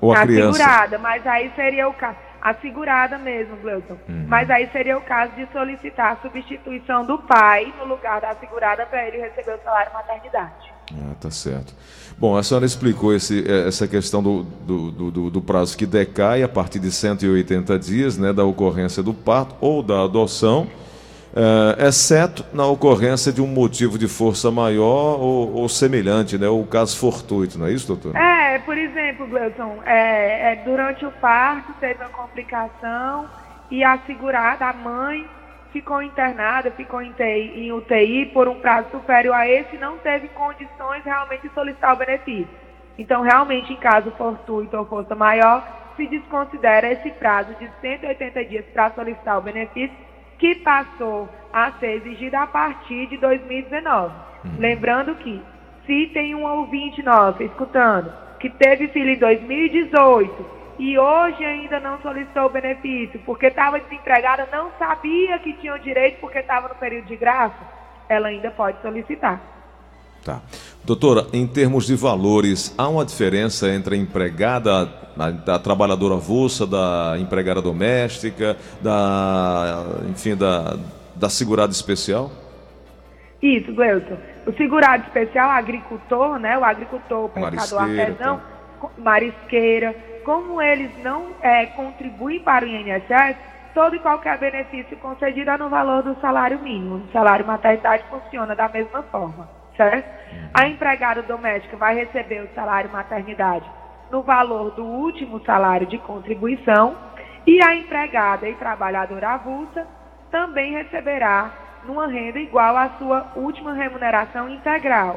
Ou 0.00 0.14
a, 0.14 0.20
a 0.20 0.22
criança. 0.22 0.56
segurada, 0.56 0.98
mas 0.98 1.26
aí 1.26 1.52
seria 1.54 1.86
o 1.86 1.92
caso. 1.92 2.16
A 2.40 2.54
segurada 2.54 3.18
mesmo, 3.18 3.54
Gleuton. 3.56 3.98
Uhum. 4.08 4.24
Mas 4.28 4.48
aí 4.48 4.66
seria 4.72 4.96
o 4.96 5.02
caso 5.02 5.32
de 5.34 5.46
solicitar 5.52 6.12
a 6.12 6.16
substituição 6.22 7.04
do 7.04 7.18
pai 7.18 7.70
no 7.78 7.84
lugar 7.84 8.22
da 8.22 8.34
segurada 8.36 8.86
para 8.86 9.06
ele 9.06 9.18
receber 9.18 9.56
o 9.56 9.62
salário 9.62 9.92
maternidade. 9.92 10.73
Ah, 11.00 11.14
tá 11.20 11.30
certo. 11.30 11.74
Bom, 12.16 12.36
a 12.36 12.42
senhora 12.42 12.64
explicou 12.64 13.14
esse, 13.14 13.44
eh, 13.46 13.66
essa 13.66 13.88
questão 13.88 14.22
do, 14.22 14.42
do, 14.42 15.10
do, 15.10 15.30
do, 15.30 15.42
prazo 15.42 15.76
que 15.76 15.84
decai 15.84 16.42
a 16.42 16.48
partir 16.48 16.78
de 16.78 16.92
180 16.92 17.78
dias 17.78 18.16
né, 18.16 18.32
da 18.32 18.44
ocorrência 18.44 19.02
do 19.02 19.12
parto 19.12 19.56
ou 19.60 19.82
da 19.82 20.02
adoção. 20.02 20.68
é, 21.34 21.88
exceto 21.88 22.44
na 22.52 22.64
ocorrência 22.64 23.32
de 23.32 23.42
um 23.42 23.46
motivo 23.46 23.98
de 23.98 24.06
força 24.06 24.52
maior 24.52 25.18
ou, 25.20 25.52
ou, 25.52 25.68
semelhante, 25.68 26.38
né? 26.38 26.46
O 26.46 26.62
caso 26.64 26.96
fortuito, 26.96 27.58
não 27.58 27.66
é 27.66 27.72
isso, 27.72 27.88
doutor? 27.88 28.14
É, 28.14 28.60
por 28.60 28.78
exemplo, 28.78 29.26
Gleuton, 29.26 29.82
é, 29.84 30.52
é, 30.52 30.56
durante 30.64 31.04
o 31.04 31.10
parto 31.10 31.72
teve 31.80 31.98
uma 32.00 32.10
complicação 32.10 33.26
e 33.68 33.82
a 33.82 33.98
segurada, 34.06 34.66
a 34.66 34.72
mãe, 34.72 35.26
ficou 35.74 36.00
internada, 36.00 36.70
ficou 36.70 37.02
em, 37.02 37.12
TI, 37.12 37.52
em 37.56 37.72
UTI 37.72 38.26
por 38.26 38.46
um 38.46 38.60
prazo 38.60 38.90
superior 38.92 39.34
a 39.34 39.48
esse 39.48 39.76
não 39.76 39.98
teve 39.98 40.28
condições 40.28 41.04
realmente 41.04 41.48
de 41.48 41.52
solicitar 41.52 41.94
o 41.94 41.96
benefício. 41.96 42.48
Então, 42.96 43.22
realmente, 43.22 43.72
em 43.72 43.76
caso 43.76 44.12
fortuito 44.12 44.76
ou 44.76 44.86
força 44.86 45.16
maior, 45.16 45.66
se 45.96 46.06
desconsidera 46.06 46.92
esse 46.92 47.10
prazo 47.10 47.54
de 47.54 47.68
180 47.80 48.44
dias 48.44 48.64
para 48.72 48.92
solicitar 48.92 49.36
o 49.38 49.42
benefício 49.42 49.96
que 50.38 50.54
passou 50.54 51.28
a 51.52 51.72
ser 51.72 51.96
exigido 51.96 52.36
a 52.36 52.46
partir 52.46 53.08
de 53.08 53.16
2019. 53.16 54.14
Uhum. 54.44 54.50
Lembrando 54.58 55.16
que, 55.16 55.42
se 55.86 56.06
tem 56.14 56.36
um 56.36 56.44
ouvinte 56.44 57.02
nosso 57.02 57.42
escutando 57.42 58.12
que 58.38 58.48
teve 58.48 58.88
filho 58.88 59.10
em 59.10 59.18
2018 59.18 60.63
e 60.78 60.98
hoje 60.98 61.44
ainda 61.44 61.78
não 61.80 62.00
solicitou 62.00 62.46
o 62.46 62.50
benefício 62.50 63.20
porque 63.24 63.46
estava 63.46 63.78
desempregada, 63.78 64.48
não 64.52 64.70
sabia 64.78 65.38
que 65.38 65.52
tinha 65.54 65.74
o 65.74 65.78
direito 65.78 66.20
porque 66.20 66.38
estava 66.38 66.68
no 66.68 66.74
período 66.74 67.06
de 67.06 67.16
graça, 67.16 67.58
ela 68.08 68.28
ainda 68.28 68.50
pode 68.50 68.80
solicitar. 68.82 69.40
Tá. 70.24 70.40
Doutora, 70.84 71.26
em 71.32 71.46
termos 71.46 71.86
de 71.86 71.94
valores, 71.94 72.74
há 72.78 72.88
uma 72.88 73.04
diferença 73.04 73.68
entre 73.68 73.94
a 73.94 73.98
empregada, 73.98 74.90
a, 75.18 75.54
a 75.54 75.58
trabalhadora 75.58 76.14
avulsa, 76.14 76.66
da 76.66 77.16
empregada 77.18 77.60
doméstica, 77.60 78.56
da, 78.80 79.84
enfim, 80.08 80.34
da, 80.34 80.78
da 81.14 81.28
segurada 81.28 81.72
especial? 81.72 82.30
Isso, 83.42 83.74
Gleuton. 83.74 84.16
O 84.46 84.52
segurado 84.54 85.04
especial, 85.04 85.50
agricultor, 85.50 86.38
né, 86.38 86.56
o 86.56 86.64
agricultor, 86.64 87.28
pescador 87.28 87.82
artesão, 87.82 88.40
tá. 88.80 88.88
marisqueira, 88.96 89.94
como 90.24 90.60
eles 90.60 90.90
não 91.02 91.28
é, 91.40 91.66
contribuem 91.66 92.40
para 92.40 92.64
o 92.64 92.68
INSS, 92.68 93.36
todo 93.74 93.96
e 93.96 94.00
qualquer 94.00 94.38
benefício 94.38 94.96
concedido 94.96 95.50
é 95.50 95.56
no 95.56 95.68
valor 95.68 96.02
do 96.02 96.18
salário 96.20 96.58
mínimo. 96.60 96.96
O 96.96 97.12
salário 97.12 97.46
maternidade 97.46 98.04
funciona 98.08 98.54
da 98.54 98.68
mesma 98.68 99.02
forma, 99.04 99.48
certo? 99.76 100.08
A 100.52 100.66
empregada 100.66 101.22
doméstica 101.22 101.76
vai 101.76 101.94
receber 101.94 102.42
o 102.42 102.54
salário 102.54 102.90
maternidade 102.90 103.68
no 104.10 104.22
valor 104.22 104.70
do 104.72 104.84
último 104.84 105.40
salário 105.44 105.86
de 105.86 105.98
contribuição 105.98 106.96
e 107.46 107.62
a 107.62 107.74
empregada 107.74 108.48
e 108.48 108.54
trabalhadora 108.54 109.30
avulsa 109.30 109.86
também 110.30 110.72
receberá 110.72 111.50
numa 111.84 112.06
renda 112.06 112.38
igual 112.38 112.76
à 112.76 112.90
sua 112.98 113.32
última 113.36 113.72
remuneração 113.72 114.48
integral. 114.48 115.16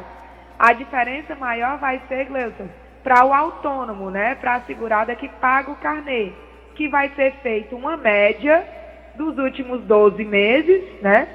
A 0.60 0.74
diferença 0.74 1.36
maior 1.36 1.78
vai 1.78 2.02
ser, 2.08 2.26
Gleuton, 2.26 2.68
para 3.08 3.24
o 3.24 3.34
autônomo, 3.34 4.12
né, 4.12 4.36
para 4.36 4.56
a 4.56 4.62
segurada 4.64 5.16
que 5.16 5.30
paga 5.30 5.72
o 5.72 5.78
carnê, 5.78 6.34
que 6.76 6.90
vai 6.90 7.10
ser 7.16 7.36
feita 7.42 7.74
uma 7.74 7.96
média 7.96 8.68
dos 9.16 9.38
últimos 9.38 9.82
12 9.84 10.26
meses, 10.26 10.84
né? 11.02 11.26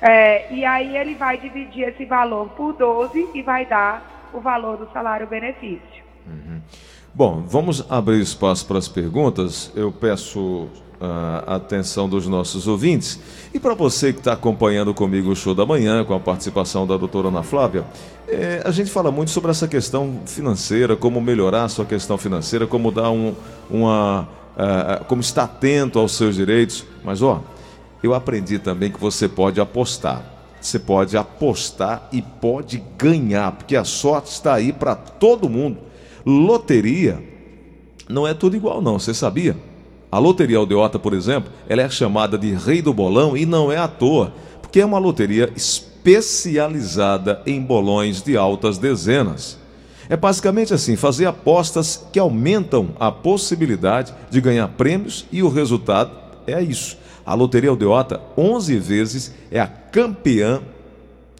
É, 0.00 0.52
e 0.52 0.64
aí 0.64 0.96
ele 0.96 1.14
vai 1.14 1.38
dividir 1.38 1.86
esse 1.86 2.04
valor 2.04 2.48
por 2.56 2.72
12 2.72 3.28
e 3.34 3.40
vai 3.40 3.64
dar 3.64 4.30
o 4.34 4.40
valor 4.40 4.76
do 4.76 4.92
salário-benefício. 4.92 6.02
Uhum. 6.26 6.60
Bom, 7.14 7.44
vamos 7.46 7.88
abrir 7.88 8.20
espaço 8.20 8.66
para 8.66 8.78
as 8.78 8.88
perguntas. 8.88 9.72
Eu 9.76 9.92
peço 9.92 10.68
a 11.02 11.56
atenção 11.56 12.08
dos 12.08 12.28
nossos 12.28 12.68
ouvintes. 12.68 13.18
E 13.52 13.58
para 13.58 13.74
você 13.74 14.12
que 14.12 14.20
está 14.20 14.34
acompanhando 14.34 14.94
comigo 14.94 15.30
o 15.30 15.36
show 15.36 15.54
da 15.54 15.66
manhã, 15.66 16.04
com 16.04 16.14
a 16.14 16.20
participação 16.20 16.86
da 16.86 16.96
doutora 16.96 17.28
Ana 17.28 17.42
Flávia, 17.42 17.84
é, 18.28 18.62
a 18.64 18.70
gente 18.70 18.90
fala 18.90 19.10
muito 19.10 19.30
sobre 19.30 19.50
essa 19.50 19.66
questão 19.66 20.20
financeira, 20.26 20.94
como 20.94 21.20
melhorar 21.20 21.64
a 21.64 21.68
sua 21.68 21.84
questão 21.84 22.16
financeira, 22.16 22.66
como 22.66 22.92
dar 22.92 23.10
um, 23.10 23.34
uma. 23.68 24.28
Uh, 24.52 25.04
como 25.06 25.22
estar 25.22 25.44
atento 25.44 25.98
aos 25.98 26.12
seus 26.12 26.36
direitos. 26.36 26.84
Mas, 27.02 27.22
ó, 27.22 27.42
eu 28.02 28.14
aprendi 28.14 28.58
também 28.58 28.90
que 28.90 29.00
você 29.00 29.26
pode 29.26 29.60
apostar. 29.60 30.22
Você 30.60 30.78
pode 30.78 31.16
apostar 31.16 32.08
e 32.12 32.22
pode 32.22 32.82
ganhar, 32.96 33.50
porque 33.52 33.74
a 33.74 33.82
sorte 33.82 34.30
está 34.30 34.54
aí 34.54 34.72
para 34.72 34.94
todo 34.94 35.48
mundo. 35.48 35.78
Loteria 36.24 37.20
não 38.08 38.28
é 38.28 38.34
tudo 38.34 38.56
igual, 38.56 38.80
não, 38.80 38.98
você 38.98 39.14
sabia? 39.14 39.56
A 40.12 40.18
loteria 40.18 40.58
aldeota, 40.58 40.98
por 40.98 41.14
exemplo, 41.14 41.50
ela 41.66 41.80
é 41.80 41.88
chamada 41.88 42.36
de 42.36 42.52
rei 42.52 42.82
do 42.82 42.92
bolão 42.92 43.34
e 43.34 43.46
não 43.46 43.72
é 43.72 43.78
à 43.78 43.88
toa, 43.88 44.34
porque 44.60 44.78
é 44.78 44.84
uma 44.84 44.98
loteria 44.98 45.50
especializada 45.56 47.40
em 47.46 47.58
bolões 47.62 48.20
de 48.20 48.36
altas 48.36 48.76
dezenas. 48.76 49.56
É 50.10 50.16
basicamente 50.16 50.74
assim, 50.74 50.96
fazer 50.96 51.24
apostas 51.24 52.06
que 52.12 52.18
aumentam 52.18 52.90
a 53.00 53.10
possibilidade 53.10 54.12
de 54.30 54.38
ganhar 54.38 54.68
prêmios 54.68 55.24
e 55.32 55.42
o 55.42 55.48
resultado 55.48 56.10
é 56.46 56.60
isso. 56.60 56.98
A 57.24 57.32
Loteria 57.32 57.70
Aldeota, 57.70 58.20
11 58.36 58.76
vezes, 58.76 59.32
é 59.50 59.60
a 59.60 59.66
campeã 59.66 60.60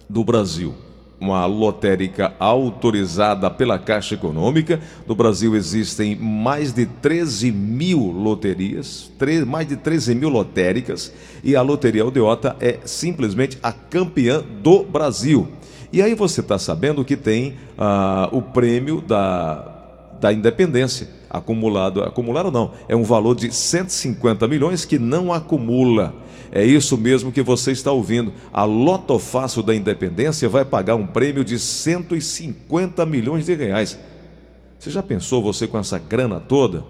do 0.09 0.25
Brasil 0.25 0.75
uma 1.23 1.47
lotérica 1.47 2.35
autorizada 2.39 3.49
pela 3.49 3.79
Caixa 3.79 4.17
Econômica. 4.17 4.81
No 5.07 5.15
Brasil 5.15 5.55
existem 5.55 6.17
mais 6.17 6.73
de 6.73 6.85
13 6.85 7.53
mil 7.53 8.01
loterias, 8.11 9.11
mais 9.47 9.69
de 9.69 9.77
13 9.77 10.17
mil 10.17 10.29
lotéricas, 10.29 11.13
e 11.45 11.55
a 11.55 11.63
Loteria 11.63 12.03
Aldeota 12.03 12.57
é 12.61 12.81
simplesmente 12.85 13.57
a 13.63 13.73
campeã 13.73 14.43
do 14.63 14.83
Brasil. 14.83 15.49
E 15.93 16.03
aí 16.03 16.15
você 16.15 16.41
está 16.41 16.59
sabendo 16.59 17.05
que 17.05 17.17
tem 17.17 17.55
ah, 17.79 18.29
o 18.33 18.43
prêmio 18.43 19.01
da, 19.01 19.73
da 20.21 20.33
independência 20.33 21.09
acumulado, 21.31 22.03
acumulado 22.03 22.51
não, 22.51 22.73
é 22.89 22.97
um 22.97 23.05
valor 23.05 23.37
de 23.37 23.53
150 23.53 24.49
milhões 24.49 24.85
que 24.85 24.99
não 24.99 25.33
acumula. 25.33 26.15
É 26.55 26.63
isso 26.63 26.99
mesmo 26.99 27.33
que 27.33 27.41
você 27.41 27.73
está 27.73 27.91
ouvindo. 27.91 28.31
A 28.53 28.65
Loto 28.65 29.19
Fácil 29.19 29.63
da 29.63 29.75
Independência 29.75 30.51
vai 30.51 30.67
pagar 30.67 30.97
um 30.97 31.07
prêmio 31.07 31.43
de 31.43 31.59
150 31.59 33.07
milhões 33.07 33.47
de 33.47 33.55
reais. 33.55 33.99
Você 34.79 34.91
já 34.91 35.03
pensou 35.03 35.43
você 35.43 35.67
com 35.67 35.79
essa 35.79 35.99
grana 35.99 36.39
toda? 36.39 36.85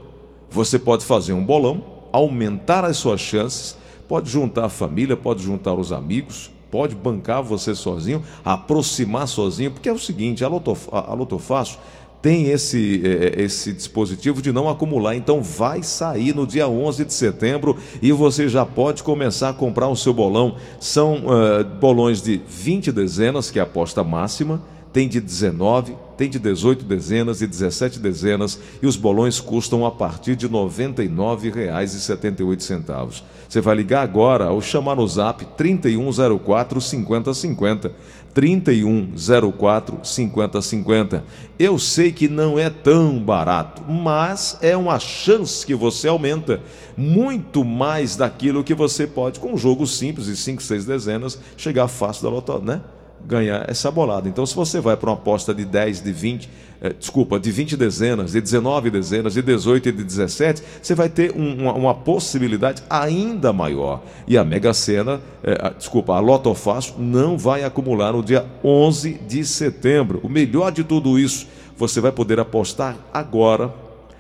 Você 0.51 0.81
pode 0.81 1.05
fazer 1.05 1.33
um 1.33 1.45
bolão, 1.45 1.85
aumentar 2.13 2.85
as 2.85 2.97
suas 2.97 3.21
chances, 3.21 3.77
pode 4.09 4.29
juntar 4.29 4.65
a 4.65 4.69
família, 4.69 5.17
pode 5.17 5.45
juntar 5.45 5.75
os 5.75 5.93
amigos, 5.93 6.51
pode 6.69 6.97
bancar 6.97 7.41
você 7.41 7.73
sozinho, 7.73 8.25
aproximar 8.45 9.29
sozinho, 9.29 9.71
porque 9.71 9.89
é 9.89 9.93
o 9.93 9.99
seguinte, 9.99 10.45
a 10.45 10.49
Loto, 10.49 10.77
a 10.91 11.15
Loto 11.15 11.39
Fácil 11.39 11.79
tem 12.23 12.51
esse, 12.51 13.03
é, 13.05 13.41
é, 13.41 13.43
esse 13.43 13.73
dispositivo 13.73 14.41
de 14.41 14.53
não 14.53 14.69
acumular. 14.69 15.17
Então 15.17 15.43
vai 15.43 15.83
sair 15.83 16.33
no 16.35 16.47
dia 16.47 16.69
11 16.69 17.05
de 17.05 17.13
setembro 17.13 17.77
e 18.01 18.13
você 18.13 18.49
já 18.49 18.65
pode 18.65 19.03
começar 19.03 19.49
a 19.49 19.53
comprar 19.53 19.89
o 19.89 19.97
seu 19.97 20.15
bolão. 20.15 20.55
São 20.79 21.25
uh, 21.27 21.65
bolões 21.81 22.23
de 22.23 22.41
20 22.49 22.93
dezenas, 22.93 23.51
que 23.51 23.59
é 23.59 23.63
a 23.63 23.65
aposta 23.65 24.05
máxima, 24.05 24.63
tem 24.93 25.09
de 25.09 25.21
19, 25.21 25.97
tem 26.17 26.29
de 26.29 26.39
18 26.39 26.85
dezenas 26.85 27.41
e 27.41 27.47
17 27.47 27.99
dezenas 27.99 28.61
e 28.81 28.87
os 28.87 28.95
bolões 28.95 29.41
custam 29.41 29.85
a 29.87 29.91
partir 29.91 30.37
de 30.37 30.47
R$ 30.47 30.53
99,78. 30.53 33.23
Você 33.49 33.61
vai 33.61 33.75
ligar 33.75 34.03
agora 34.03 34.51
ou 34.51 34.61
chamar 34.61 34.95
no 34.97 35.09
zap 35.09 35.45
3104 35.57 36.81
5050. 36.81 37.91
3104 38.35 40.01
5050. 40.03 41.25
Eu 41.59 41.79
sei 41.79 42.13
que 42.13 42.29
não 42.29 42.59
é 42.59 42.71
tão 42.71 43.19
barato, 43.19 43.83
mas 43.83 44.59
é 44.61 44.77
uma 44.77 44.99
chance 44.99 45.65
que 45.67 45.75
você 45.75 46.09
aumenta 46.09 46.61
muito 46.97 47.65
mais 47.65 48.17
daquilo 48.17 48.65
que 48.65 48.75
você 48.75 49.07
pode, 49.07 49.39
com 49.39 49.53
um 49.53 49.59
jogo 49.59 49.87
simples 49.87 50.27
de 50.27 50.37
5, 50.37 50.63
6 50.63 50.85
dezenas, 50.85 51.39
chegar 51.57 51.89
fácil 51.89 52.25
da 52.25 52.31
lotada, 52.31 52.65
né? 52.65 52.81
Ganhar 53.27 53.69
essa 53.69 53.91
bolada. 53.91 54.29
Então, 54.29 54.45
se 54.45 54.55
você 54.55 54.81
vai 54.81 54.97
para 54.97 55.11
uma 55.11 55.17
aposta 55.17 55.55
de 55.55 55.65
10, 55.65 56.03
de 56.03 56.13
20, 56.13 56.49
eh, 56.81 56.93
desculpa, 56.99 57.39
de 57.39 57.51
20 57.51 57.77
dezenas, 57.77 58.33
de 58.33 58.41
19 58.41 58.91
dezenas, 58.91 59.35
de 59.35 59.43
18 59.43 59.89
e 59.89 59.93
de 59.93 60.05
17, 60.05 60.63
você 60.83 60.95
vai 60.95 61.09
ter 61.09 61.33
um, 61.37 61.63
uma, 61.63 61.73
uma, 61.73 61.95
possibilidade 61.95 62.83
ainda 62.91 63.53
maior. 63.53 64.03
E 64.27 64.37
a 64.37 64.45
Mega 64.45 64.75
Sena, 64.75 65.21
eh, 65.43 65.73
desculpa, 65.77 66.15
a 66.15 66.21
Loto 66.21 66.53
Fácil 66.55 66.95
não 66.99 67.39
vai 67.39 67.65
acumular 67.65 68.13
no 68.13 68.23
dia 68.23 68.47
11 68.65 69.15
de 69.27 69.45
setembro. 69.45 70.21
O 70.23 70.29
melhor 70.29 70.73
de 70.73 70.85
tudo 70.85 71.19
isso, 71.19 71.47
você 71.77 72.01
vai 72.01 72.13
poder 72.13 72.39
apostar 72.41 72.97
agora, 73.13 73.73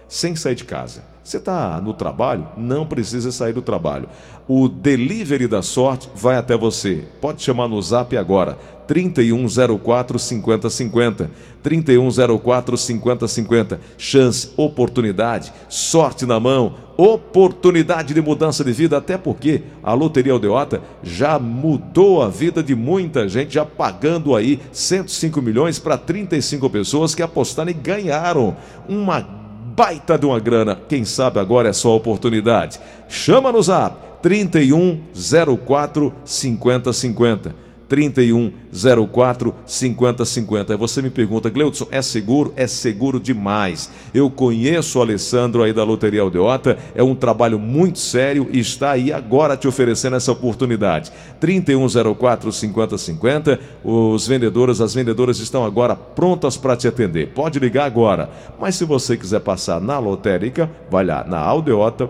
sem 0.08 0.36
sair 0.36 0.54
de 0.54 0.64
casa 0.64 1.11
Você 1.24 1.36
está 1.36 1.80
no 1.80 1.94
trabalho? 1.94 2.48
Não 2.56 2.84
precisa 2.84 3.30
sair 3.30 3.52
do 3.52 3.62
trabalho. 3.62 4.08
O 4.48 4.68
delivery 4.68 5.46
da 5.46 5.62
sorte 5.62 6.08
vai 6.16 6.36
até 6.36 6.56
você. 6.56 7.04
Pode 7.20 7.42
chamar 7.42 7.68
no 7.68 7.80
zap 7.80 8.16
agora. 8.16 8.58
3104 8.88 10.18
5050. 10.18 11.30
3104 11.62 12.76
5050. 12.76 13.80
Chance, 13.96 14.50
oportunidade, 14.56 15.52
sorte 15.68 16.26
na 16.26 16.40
mão, 16.40 16.74
oportunidade 16.96 18.12
de 18.12 18.20
mudança 18.20 18.64
de 18.64 18.72
vida, 18.72 18.98
até 18.98 19.16
porque 19.16 19.62
a 19.80 19.94
Loteria 19.94 20.32
Aldeota 20.32 20.82
já 21.04 21.38
mudou 21.38 22.20
a 22.20 22.28
vida 22.28 22.64
de 22.64 22.74
muita 22.74 23.28
gente, 23.28 23.54
já 23.54 23.64
pagando 23.64 24.34
aí 24.34 24.60
105 24.72 25.40
milhões 25.40 25.78
para 25.78 25.96
35 25.96 26.68
pessoas 26.68 27.14
que 27.14 27.22
apostaram 27.22 27.70
e 27.70 27.74
ganharam 27.74 28.56
uma 28.88 29.41
baita 29.74 30.18
de 30.18 30.26
uma 30.26 30.38
grana. 30.38 30.78
Quem 30.88 31.04
sabe 31.04 31.38
agora 31.40 31.68
é 31.68 31.72
só 31.72 31.96
oportunidade. 31.96 32.78
Chama 33.08 33.50
no 33.50 33.62
zap 33.62 33.96
3104 34.22 36.14
5050. 36.24 37.61
3104 37.92 39.54
5050. 39.66 40.72
Aí 40.72 40.78
você 40.78 41.02
me 41.02 41.10
pergunta, 41.10 41.50
Gleudson, 41.50 41.86
é 41.90 42.00
seguro? 42.00 42.50
É 42.56 42.66
seguro 42.66 43.20
demais. 43.20 43.90
Eu 44.14 44.30
conheço 44.30 44.98
o 44.98 45.02
Alessandro 45.02 45.62
aí 45.62 45.74
da 45.74 45.84
Loteria 45.84 46.22
Aldeota, 46.22 46.78
é 46.94 47.02
um 47.02 47.14
trabalho 47.14 47.58
muito 47.58 47.98
sério 47.98 48.48
e 48.50 48.60
está 48.60 48.92
aí 48.92 49.12
agora 49.12 49.58
te 49.58 49.68
oferecendo 49.68 50.16
essa 50.16 50.32
oportunidade. 50.32 51.12
3104 51.38 52.50
5050. 52.50 53.60
Os 53.84 54.26
vendedores, 54.26 54.80
as 54.80 54.94
vendedoras 54.94 55.38
estão 55.38 55.62
agora 55.62 55.94
prontas 55.94 56.56
para 56.56 56.74
te 56.74 56.88
atender. 56.88 57.34
Pode 57.34 57.58
ligar 57.58 57.84
agora. 57.84 58.30
Mas 58.58 58.74
se 58.74 58.86
você 58.86 59.18
quiser 59.18 59.40
passar 59.40 59.82
na 59.82 59.98
lotérica, 59.98 60.70
vai 60.90 61.04
lá 61.04 61.24
na 61.24 61.38
Aldeota 61.38 62.08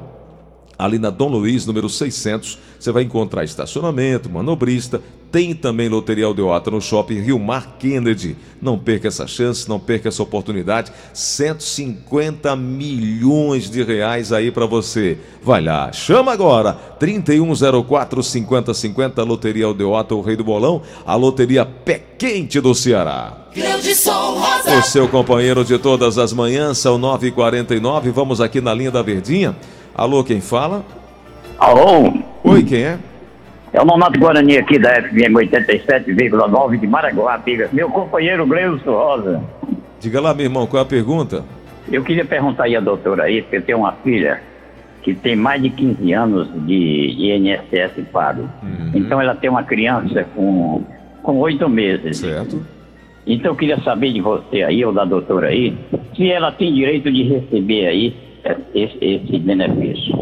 ali 0.84 0.98
na 0.98 1.10
Dom 1.10 1.28
Luiz, 1.28 1.64
número 1.64 1.88
600, 1.88 2.58
você 2.78 2.90
vai 2.90 3.04
encontrar 3.04 3.44
estacionamento, 3.44 4.28
manobrista, 4.28 5.00
tem 5.32 5.54
também 5.54 5.88
Loteria 5.88 6.26
Aldeota 6.26 6.70
no 6.70 6.78
shopping 6.78 7.20
Rio 7.20 7.38
Mar 7.38 7.76
Kennedy. 7.78 8.36
Não 8.60 8.78
perca 8.78 9.08
essa 9.08 9.26
chance, 9.26 9.66
não 9.66 9.80
perca 9.80 10.10
essa 10.10 10.22
oportunidade. 10.22 10.92
150 11.14 12.54
milhões 12.54 13.70
de 13.70 13.82
reais 13.82 14.30
aí 14.30 14.50
para 14.50 14.66
você. 14.66 15.16
Vai 15.42 15.62
lá, 15.62 15.90
chama 15.90 16.32
agora. 16.32 16.74
3104 16.74 18.22
5050 18.22 19.22
Loteria 19.22 19.64
Aldeota, 19.64 20.14
o 20.14 20.20
rei 20.20 20.36
do 20.36 20.44
bolão, 20.44 20.82
a 21.06 21.14
loteria 21.14 21.64
pé 21.64 21.98
quente 22.18 22.60
do 22.60 22.74
Ceará. 22.74 23.46
O 24.78 24.82
seu 24.82 25.08
companheiro 25.08 25.64
de 25.64 25.78
todas 25.78 26.18
as 26.18 26.32
manhãs, 26.32 26.76
são 26.76 26.98
9h49. 27.00 28.10
Vamos 28.10 28.40
aqui 28.40 28.60
na 28.60 28.74
linha 28.74 28.90
da 28.90 29.00
Verdinha. 29.00 29.56
Alô, 29.94 30.24
quem 30.24 30.40
fala? 30.40 30.82
Alô? 31.58 32.14
Oi, 32.44 32.62
quem 32.62 32.82
é? 32.82 32.98
É 33.72 33.80
o 33.80 33.84
Nonato 33.84 34.18
Guarani 34.18 34.56
aqui 34.56 34.78
da 34.78 35.02
FM 35.02 35.34
87,9 35.34 36.80
de 36.80 36.86
Maraguapiga. 36.86 37.68
Meu 37.72 37.90
companheiro 37.90 38.46
Gleuso 38.46 38.90
Rosa. 38.90 39.42
Diga 40.00 40.20
lá, 40.20 40.32
meu 40.32 40.46
irmão, 40.46 40.66
qual 40.66 40.82
é 40.82 40.86
a 40.86 40.88
pergunta? 40.88 41.44
Eu 41.90 42.02
queria 42.02 42.24
perguntar 42.24 42.64
aí 42.64 42.74
a 42.74 42.80
doutora 42.80 43.24
aí, 43.24 43.42
porque 43.42 43.56
eu 43.56 43.62
tenho 43.62 43.78
uma 43.78 43.92
filha 43.92 44.40
que 45.02 45.14
tem 45.14 45.36
mais 45.36 45.62
de 45.62 45.68
15 45.68 46.12
anos 46.12 46.48
de 46.66 47.14
INSS 47.18 48.06
pago. 48.10 48.48
Uhum. 48.62 48.92
Então 48.94 49.20
ela 49.20 49.34
tem 49.34 49.50
uma 49.50 49.62
criança 49.62 50.24
com, 50.34 50.82
com 51.22 51.38
8 51.38 51.68
meses. 51.68 52.18
Certo. 52.18 52.64
Então 53.26 53.52
eu 53.52 53.56
queria 53.56 53.78
saber 53.82 54.12
de 54.12 54.20
você 54.20 54.62
aí, 54.62 54.84
ou 54.84 54.92
da 54.92 55.04
doutora 55.04 55.48
aí, 55.48 55.76
se 56.16 56.30
ela 56.30 56.50
tem 56.50 56.72
direito 56.72 57.12
de 57.12 57.24
receber 57.24 57.86
aí 57.86 58.31
esse, 58.74 58.98
esse 59.00 59.38
benefício. 59.38 60.14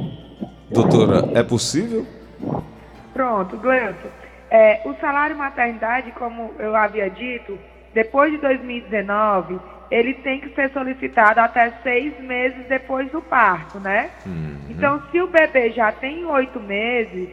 Doutora, 0.70 1.28
é 1.34 1.42
possível? 1.42 2.06
Pronto, 3.12 3.56
Gleuton. 3.56 4.08
É, 4.50 4.82
o 4.84 4.94
salário 4.94 5.36
maternidade, 5.36 6.10
como 6.12 6.52
eu 6.58 6.74
havia 6.74 7.08
dito, 7.08 7.58
depois 7.94 8.32
de 8.32 8.38
2019, 8.38 9.58
ele 9.90 10.14
tem 10.14 10.40
que 10.40 10.48
ser 10.54 10.70
solicitado 10.70 11.40
até 11.40 11.72
seis 11.82 12.18
meses 12.20 12.66
depois 12.68 13.10
do 13.10 13.20
parto, 13.20 13.78
né? 13.78 14.10
Uhum. 14.24 14.56
Então, 14.68 15.02
se 15.10 15.20
o 15.20 15.26
bebê 15.26 15.70
já 15.70 15.90
tem 15.90 16.24
oito 16.24 16.60
meses, 16.60 17.28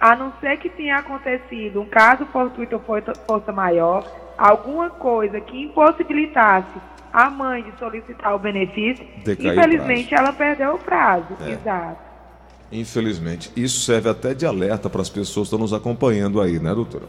a 0.00 0.16
não 0.16 0.32
ser 0.40 0.56
que 0.58 0.68
tenha 0.70 0.96
acontecido 0.96 1.80
um 1.80 1.86
caso 1.86 2.24
fortuito 2.26 2.76
ou 2.76 2.82
força 3.26 3.52
maior, 3.52 4.06
alguma 4.38 4.88
coisa 4.88 5.40
que 5.40 5.62
impossibilitasse 5.62 6.78
a 7.12 7.30
mãe 7.30 7.62
de 7.62 7.78
solicitar 7.78 8.34
o 8.34 8.38
benefício, 8.38 9.06
Decaiu 9.24 9.52
infelizmente 9.52 10.14
ela 10.14 10.32
perdeu 10.32 10.74
o 10.74 10.78
prazo. 10.78 11.36
É. 11.40 11.52
Exato. 11.52 12.08
Infelizmente. 12.70 13.50
Isso 13.56 13.80
serve 13.80 14.10
até 14.10 14.34
de 14.34 14.46
alerta 14.46 14.90
para 14.90 15.00
as 15.00 15.08
pessoas 15.08 15.48
que 15.48 15.54
estão 15.54 15.58
nos 15.58 15.72
acompanhando 15.72 16.40
aí, 16.40 16.58
né, 16.58 16.74
doutora? 16.74 17.06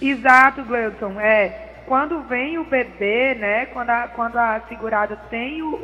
Exato, 0.00 0.62
Gleudson. 0.62 1.18
É, 1.18 1.82
quando 1.86 2.20
vem 2.22 2.58
o 2.58 2.64
bebê, 2.64 3.34
né, 3.34 3.66
quando 3.66 3.90
a, 3.90 4.08
quando 4.08 4.36
a 4.36 4.60
segurada 4.68 5.16
tem 5.30 5.62
o, 5.62 5.74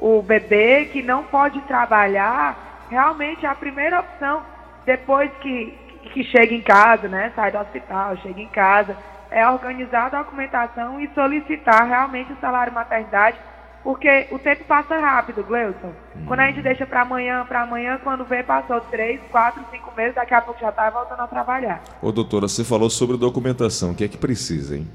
o, 0.00 0.18
o 0.18 0.22
bebê 0.22 0.86
que 0.86 1.02
não 1.02 1.24
pode 1.24 1.60
trabalhar, 1.62 2.86
realmente 2.90 3.44
a 3.44 3.54
primeira 3.54 4.00
opção, 4.00 4.42
depois 4.86 5.30
que, 5.40 5.74
que 6.12 6.24
chega 6.24 6.54
em 6.54 6.60
casa, 6.60 7.08
né, 7.08 7.32
sai 7.34 7.52
do 7.52 7.58
hospital, 7.58 8.16
chega 8.18 8.40
em 8.40 8.48
casa, 8.48 8.96
é 9.34 9.50
organizar 9.50 10.06
a 10.06 10.22
documentação 10.22 11.00
e 11.00 11.10
solicitar 11.12 11.88
realmente 11.88 12.32
o 12.32 12.36
salário 12.40 12.72
maternidade, 12.72 13.36
porque 13.82 14.28
o 14.30 14.38
tempo 14.38 14.62
passa 14.64 14.96
rápido, 14.96 15.42
Gleuson. 15.42 15.92
Hum. 16.16 16.24
Quando 16.24 16.40
a 16.40 16.46
gente 16.46 16.62
deixa 16.62 16.86
para 16.86 17.02
amanhã, 17.02 17.44
para 17.44 17.62
amanhã, 17.62 17.98
quando 18.04 18.24
vê, 18.24 18.44
passou 18.44 18.80
três, 18.82 19.20
quatro, 19.32 19.60
cinco 19.72 19.92
meses, 19.96 20.14
daqui 20.14 20.32
a 20.32 20.40
pouco 20.40 20.60
já 20.60 20.68
está 20.68 20.88
voltando 20.88 21.20
a 21.20 21.26
trabalhar. 21.26 21.82
Ô 22.00 22.12
doutora, 22.12 22.46
você 22.46 22.62
falou 22.62 22.88
sobre 22.88 23.16
documentação, 23.16 23.90
o 23.90 23.94
que 23.96 24.04
é 24.04 24.08
que 24.08 24.16
precisa, 24.16 24.76
hein? 24.76 24.86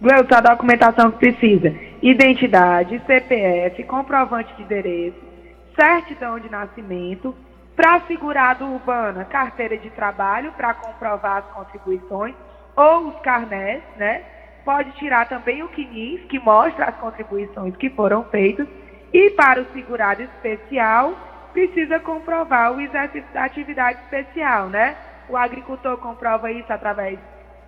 Gleuson, 0.00 0.34
a 0.34 0.40
documentação 0.40 1.10
que 1.10 1.18
precisa: 1.18 1.74
identidade, 2.00 3.02
CPF, 3.06 3.84
comprovante 3.84 4.54
de 4.56 4.62
endereço, 4.62 5.18
certidão 5.78 6.40
de 6.40 6.50
nascimento, 6.50 7.34
para 7.76 8.00
segurado 8.06 8.64
urbana, 8.64 9.26
carteira 9.26 9.76
de 9.76 9.90
trabalho 9.90 10.50
para 10.52 10.72
comprovar 10.72 11.36
as 11.36 11.44
contribuições 11.54 12.34
ou 12.78 13.08
os 13.08 13.20
carnés, 13.20 13.82
né? 13.96 14.22
Pode 14.64 14.92
tirar 14.92 15.28
também 15.28 15.62
o 15.62 15.68
CNIS, 15.70 16.22
que 16.28 16.38
mostra 16.38 16.86
as 16.86 16.96
contribuições 16.96 17.74
que 17.76 17.90
foram 17.90 18.22
feitas. 18.24 18.68
E 19.12 19.30
para 19.30 19.62
o 19.62 19.66
segurado 19.72 20.22
especial, 20.22 21.14
precisa 21.52 21.98
comprovar 21.98 22.72
o 22.72 22.80
exercício 22.80 23.28
da 23.34 23.44
atividade 23.44 23.98
especial, 24.02 24.68
né? 24.68 24.96
O 25.28 25.36
agricultor 25.36 25.96
comprova 25.96 26.52
isso 26.52 26.72
através 26.72 27.18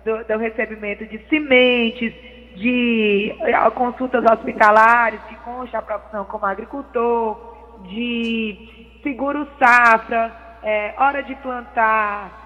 do, 0.05 0.23
do 0.23 0.37
recebimento 0.37 1.05
de 1.05 1.17
sementes, 1.27 2.13
de 2.55 3.35
eh, 3.41 3.69
consultas 3.71 4.23
hospitalares, 4.23 5.19
que 5.27 5.35
consta 5.37 5.79
a 5.79 5.81
profissão 5.81 6.23
como 6.25 6.45
agricultor, 6.45 7.79
de 7.89 8.99
seguro 9.03 9.47
safra, 9.59 10.31
é, 10.63 10.93
hora 10.97 11.23
de 11.23 11.35
plantar, 11.35 12.40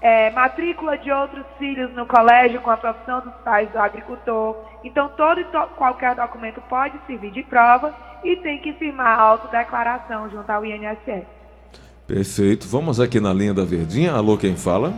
é, 0.00 0.30
matrícula 0.30 0.96
de 0.96 1.10
outros 1.10 1.44
filhos 1.58 1.92
no 1.94 2.06
colégio 2.06 2.60
com 2.60 2.70
a 2.70 2.76
profissão 2.76 3.20
dos 3.20 3.34
pais 3.44 3.68
do 3.70 3.78
agricultor. 3.78 4.56
Então, 4.84 5.10
todo 5.16 5.40
e 5.40 5.44
to 5.44 5.58
qualquer 5.76 6.14
documento 6.14 6.60
pode 6.68 6.98
servir 7.06 7.32
de 7.32 7.42
prova 7.42 7.94
e 8.22 8.36
tem 8.36 8.58
que 8.58 8.72
firmar 8.74 9.18
a 9.18 9.22
autodeclaração 9.22 10.30
junto 10.30 10.50
ao 10.50 10.64
INSS. 10.64 11.24
Perfeito. 12.06 12.66
Vamos 12.68 13.00
aqui 13.00 13.20
na 13.20 13.32
linha 13.32 13.52
da 13.52 13.64
Verdinha. 13.64 14.12
Alô, 14.12 14.38
quem 14.38 14.56
fala? 14.56 14.94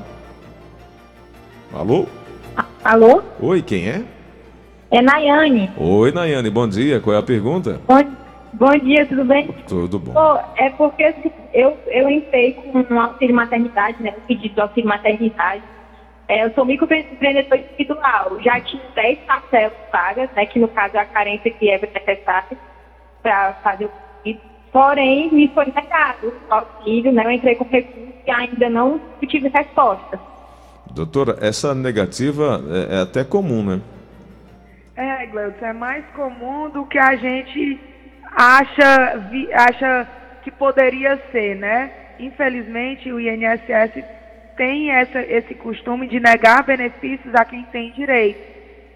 Alô? 1.72 2.06
alô? 2.84 3.22
Oi, 3.40 3.62
quem 3.62 3.88
é? 3.88 4.04
É 4.90 5.00
Nayane. 5.00 5.70
Oi, 5.76 6.12
Nayane, 6.12 6.50
bom 6.50 6.68
dia. 6.68 7.00
Qual 7.00 7.14
é 7.14 7.18
a 7.18 7.22
pergunta? 7.22 7.80
Bom, 7.86 8.00
bom 8.52 8.76
dia, 8.78 9.06
tudo 9.06 9.24
bem? 9.24 9.48
Tudo 9.68 9.98
bom. 9.98 10.12
é 10.56 10.70
porque 10.70 11.04
assim, 11.04 11.30
eu, 11.52 11.76
eu 11.86 12.08
entrei 12.08 12.54
com 12.54 12.94
um 12.94 13.00
auxílio 13.00 13.34
maternidade, 13.34 14.02
né? 14.02 14.14
Um 14.16 14.26
pedido 14.26 14.54
de 14.54 14.60
auxílio 14.60 14.88
maternidade. 14.88 15.62
É, 16.28 16.44
eu 16.44 16.52
sou 16.54 16.64
microempreendedor 16.64 17.58
individual. 17.58 18.40
Já 18.40 18.60
tinha 18.60 18.82
10 18.94 19.18
parcelas 19.20 19.72
pagas, 19.90 20.30
né? 20.36 20.46
Que 20.46 20.58
no 20.58 20.68
caso 20.68 20.96
é 20.96 21.00
a 21.00 21.04
carência 21.04 21.50
que 21.50 21.68
é 21.68 21.78
necessária 21.78 22.56
para 23.22 23.54
fazer 23.54 23.86
o 23.86 23.90
pedido. 24.22 24.40
Porém, 24.72 25.32
me 25.32 25.48
foi 25.48 25.66
negado 25.66 26.32
o 26.48 26.54
auxílio, 26.54 27.12
né? 27.12 27.24
Eu 27.24 27.30
entrei 27.32 27.56
com 27.56 27.64
recurso 27.64 28.12
e 28.26 28.30
ainda 28.30 28.70
não 28.70 29.00
tive 29.26 29.48
resposta. 29.48 30.20
Doutora, 30.92 31.36
essa 31.40 31.74
negativa 31.74 32.60
é, 32.68 32.98
é 32.98 33.02
até 33.02 33.24
comum, 33.24 33.64
né? 33.64 33.80
É, 34.96 35.26
Gleudson, 35.26 35.64
é 35.64 35.72
mais 35.72 36.04
comum 36.14 36.68
do 36.70 36.84
que 36.84 36.98
a 36.98 37.16
gente 37.16 37.80
acha, 38.30 39.18
vi, 39.30 39.52
acha 39.52 40.08
que 40.42 40.50
poderia 40.50 41.20
ser, 41.30 41.56
né? 41.56 41.90
Infelizmente, 42.18 43.12
o 43.12 43.20
INSS 43.20 44.04
tem 44.56 44.90
essa, 44.90 45.20
esse 45.22 45.54
costume 45.54 46.06
de 46.06 46.20
negar 46.20 46.62
benefícios 46.62 47.34
a 47.34 47.44
quem 47.44 47.62
tem 47.64 47.92
direito. 47.92 48.40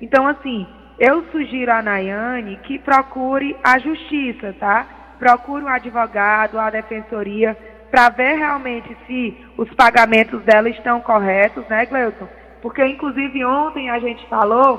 Então, 0.00 0.26
assim, 0.26 0.66
eu 0.98 1.24
sugiro 1.30 1.72
a 1.72 1.82
Nayane 1.82 2.58
que 2.64 2.78
procure 2.78 3.56
a 3.64 3.78
justiça, 3.78 4.54
tá? 4.58 4.94
procure 5.18 5.64
um 5.64 5.68
advogado, 5.68 6.58
a 6.58 6.70
defensoria, 6.70 7.56
para 7.90 8.08
ver 8.10 8.36
realmente 8.36 8.96
se 9.06 9.36
os 9.56 9.72
pagamentos 9.74 10.42
dela 10.42 10.68
estão 10.68 11.00
corretos, 11.00 11.66
né, 11.68 11.86
Gleuton? 11.86 12.28
Porque, 12.60 12.84
inclusive, 12.84 13.44
ontem 13.44 13.88
a 13.88 13.98
gente 13.98 14.26
falou 14.26 14.78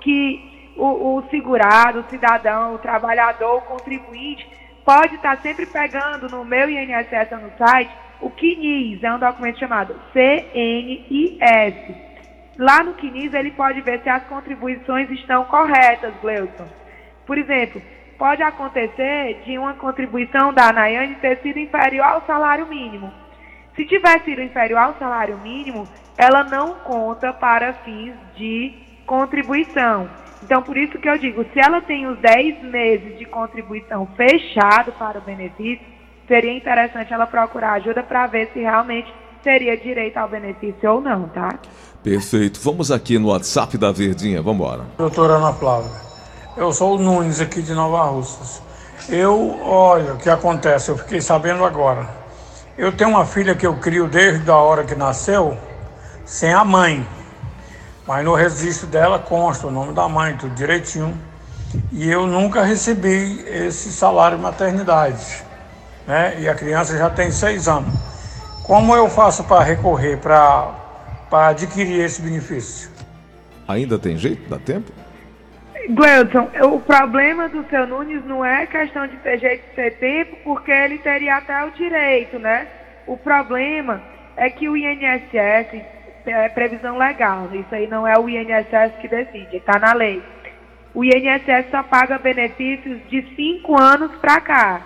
que 0.00 0.51
o, 0.76 1.16
o 1.16 1.22
segurado, 1.30 2.00
o 2.00 2.10
cidadão, 2.10 2.74
o 2.74 2.78
trabalhador, 2.78 3.58
o 3.58 3.62
contribuinte, 3.62 4.48
pode 4.84 5.14
estar 5.16 5.38
sempre 5.38 5.66
pegando 5.66 6.28
no 6.28 6.44
meu 6.44 6.68
INSS 6.68 7.30
no 7.32 7.50
site 7.56 7.92
o 8.22 8.30
CNIS, 8.30 9.02
é 9.02 9.12
um 9.12 9.18
documento 9.18 9.58
chamado 9.58 9.94
CNIS. 10.12 11.74
Lá 12.56 12.82
no 12.84 12.94
CNIS 12.94 13.34
ele 13.34 13.50
pode 13.50 13.80
ver 13.80 14.00
se 14.02 14.08
as 14.08 14.22
contribuições 14.24 15.10
estão 15.10 15.44
corretas, 15.46 16.14
Gleuton. 16.22 16.68
Por 17.26 17.36
exemplo, 17.36 17.82
pode 18.16 18.42
acontecer 18.42 19.42
de 19.44 19.58
uma 19.58 19.74
contribuição 19.74 20.52
da 20.52 20.72
Nayane 20.72 21.16
ter 21.16 21.38
sido 21.38 21.58
inferior 21.58 22.06
ao 22.06 22.26
salário 22.26 22.68
mínimo. 22.68 23.12
Se 23.74 23.84
tiver 23.84 24.20
sido 24.20 24.40
inferior 24.40 24.78
ao 24.78 24.94
salário 24.94 25.38
mínimo, 25.38 25.88
ela 26.16 26.44
não 26.44 26.74
conta 26.74 27.32
para 27.32 27.72
fins 27.72 28.14
de 28.36 28.72
contribuição. 29.06 30.08
Então, 30.42 30.62
por 30.62 30.76
isso 30.76 30.98
que 30.98 31.08
eu 31.08 31.18
digo, 31.18 31.44
se 31.52 31.60
ela 31.60 31.80
tem 31.80 32.06
os 32.06 32.18
10 32.18 32.64
meses 32.64 33.18
de 33.18 33.24
contribuição 33.24 34.06
fechado 34.16 34.92
para 34.92 35.18
o 35.18 35.22
benefício, 35.22 35.84
seria 36.26 36.56
interessante 36.56 37.12
ela 37.12 37.26
procurar 37.26 37.74
ajuda 37.74 38.02
para 38.02 38.26
ver 38.26 38.50
se 38.52 38.60
realmente 38.60 39.12
teria 39.42 39.76
direito 39.76 40.16
ao 40.16 40.28
benefício 40.28 40.90
ou 40.90 41.00
não, 41.00 41.28
tá? 41.28 41.58
Perfeito. 42.02 42.60
Vamos 42.62 42.90
aqui 42.90 43.18
no 43.18 43.28
WhatsApp 43.28 43.76
da 43.78 43.92
Verdinha, 43.92 44.42
vamos 44.42 44.60
embora. 44.60 44.84
Doutora 44.98 45.34
Ana 45.34 45.52
Flávia. 45.52 45.90
Eu 46.56 46.72
sou 46.72 46.96
o 46.96 46.98
Nunes 46.98 47.40
aqui 47.40 47.62
de 47.62 47.72
Nova 47.72 48.02
Russas. 48.04 48.62
Eu, 49.08 49.58
olha, 49.62 50.14
o 50.14 50.18
que 50.18 50.28
acontece, 50.30 50.90
eu 50.90 50.98
fiquei 50.98 51.20
sabendo 51.20 51.64
agora. 51.64 52.06
Eu 52.76 52.92
tenho 52.92 53.10
uma 53.10 53.24
filha 53.24 53.54
que 53.54 53.66
eu 53.66 53.74
crio 53.76 54.06
desde 54.06 54.50
a 54.50 54.56
hora 54.56 54.84
que 54.84 54.94
nasceu, 54.94 55.56
sem 56.24 56.52
a 56.52 56.64
mãe. 56.64 57.06
Mas 58.06 58.24
no 58.24 58.34
registro 58.34 58.86
dela 58.88 59.18
consta 59.18 59.66
o 59.66 59.70
nome 59.70 59.92
da 59.92 60.08
mãe, 60.08 60.36
tudo 60.36 60.54
direitinho. 60.54 61.16
E 61.90 62.10
eu 62.10 62.26
nunca 62.26 62.62
recebi 62.62 63.44
esse 63.46 63.92
salário 63.92 64.38
maternidade. 64.38 65.42
Né? 66.06 66.40
E 66.40 66.48
a 66.48 66.54
criança 66.54 66.96
já 66.98 67.08
tem 67.08 67.30
seis 67.30 67.68
anos. 67.68 67.92
Como 68.64 68.94
eu 68.94 69.08
faço 69.08 69.44
para 69.44 69.62
recorrer, 69.62 70.18
para 70.18 70.74
adquirir 71.30 72.00
esse 72.00 72.20
benefício? 72.20 72.90
Ainda 73.66 73.98
tem 73.98 74.16
jeito? 74.16 74.48
Dá 74.48 74.58
tempo? 74.58 74.92
Gleudson, 75.90 76.48
o 76.62 76.78
problema 76.80 77.48
do 77.48 77.64
seu 77.68 77.86
Nunes 77.86 78.24
não 78.24 78.44
é 78.44 78.66
questão 78.66 79.06
de 79.06 79.16
ter 79.16 79.38
jeito 79.38 79.68
de 79.68 79.74
ter 79.74 79.98
tempo, 79.98 80.36
porque 80.44 80.70
ele 80.70 80.98
teria 80.98 81.36
até 81.36 81.64
o 81.64 81.70
direito, 81.70 82.38
né? 82.38 82.68
O 83.06 83.16
problema 83.16 84.00
é 84.36 84.48
que 84.48 84.68
o 84.68 84.76
INSS 84.76 85.82
é 86.30 86.48
previsão 86.48 86.98
legal, 86.98 87.48
isso 87.52 87.74
aí 87.74 87.86
não 87.88 88.06
é 88.06 88.18
o 88.18 88.28
INSS 88.28 88.94
que 89.00 89.08
decide, 89.08 89.56
está 89.56 89.78
na 89.78 89.92
lei. 89.92 90.22
O 90.94 91.04
INSS 91.04 91.70
só 91.70 91.82
paga 91.82 92.18
benefícios 92.18 92.98
de 93.08 93.26
5 93.34 93.80
anos 93.80 94.12
para 94.20 94.40
cá. 94.40 94.82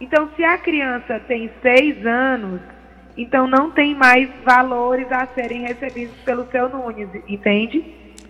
Então, 0.00 0.28
se 0.36 0.42
a 0.42 0.58
criança 0.58 1.20
tem 1.28 1.50
6 1.62 2.06
anos, 2.06 2.60
então 3.16 3.46
não 3.46 3.70
tem 3.70 3.94
mais 3.94 4.28
valores 4.44 5.06
a 5.12 5.26
serem 5.34 5.62
recebidos 5.62 6.16
pelo 6.24 6.46
seu 6.50 6.68
Nunes, 6.68 7.08
entende? 7.28 7.84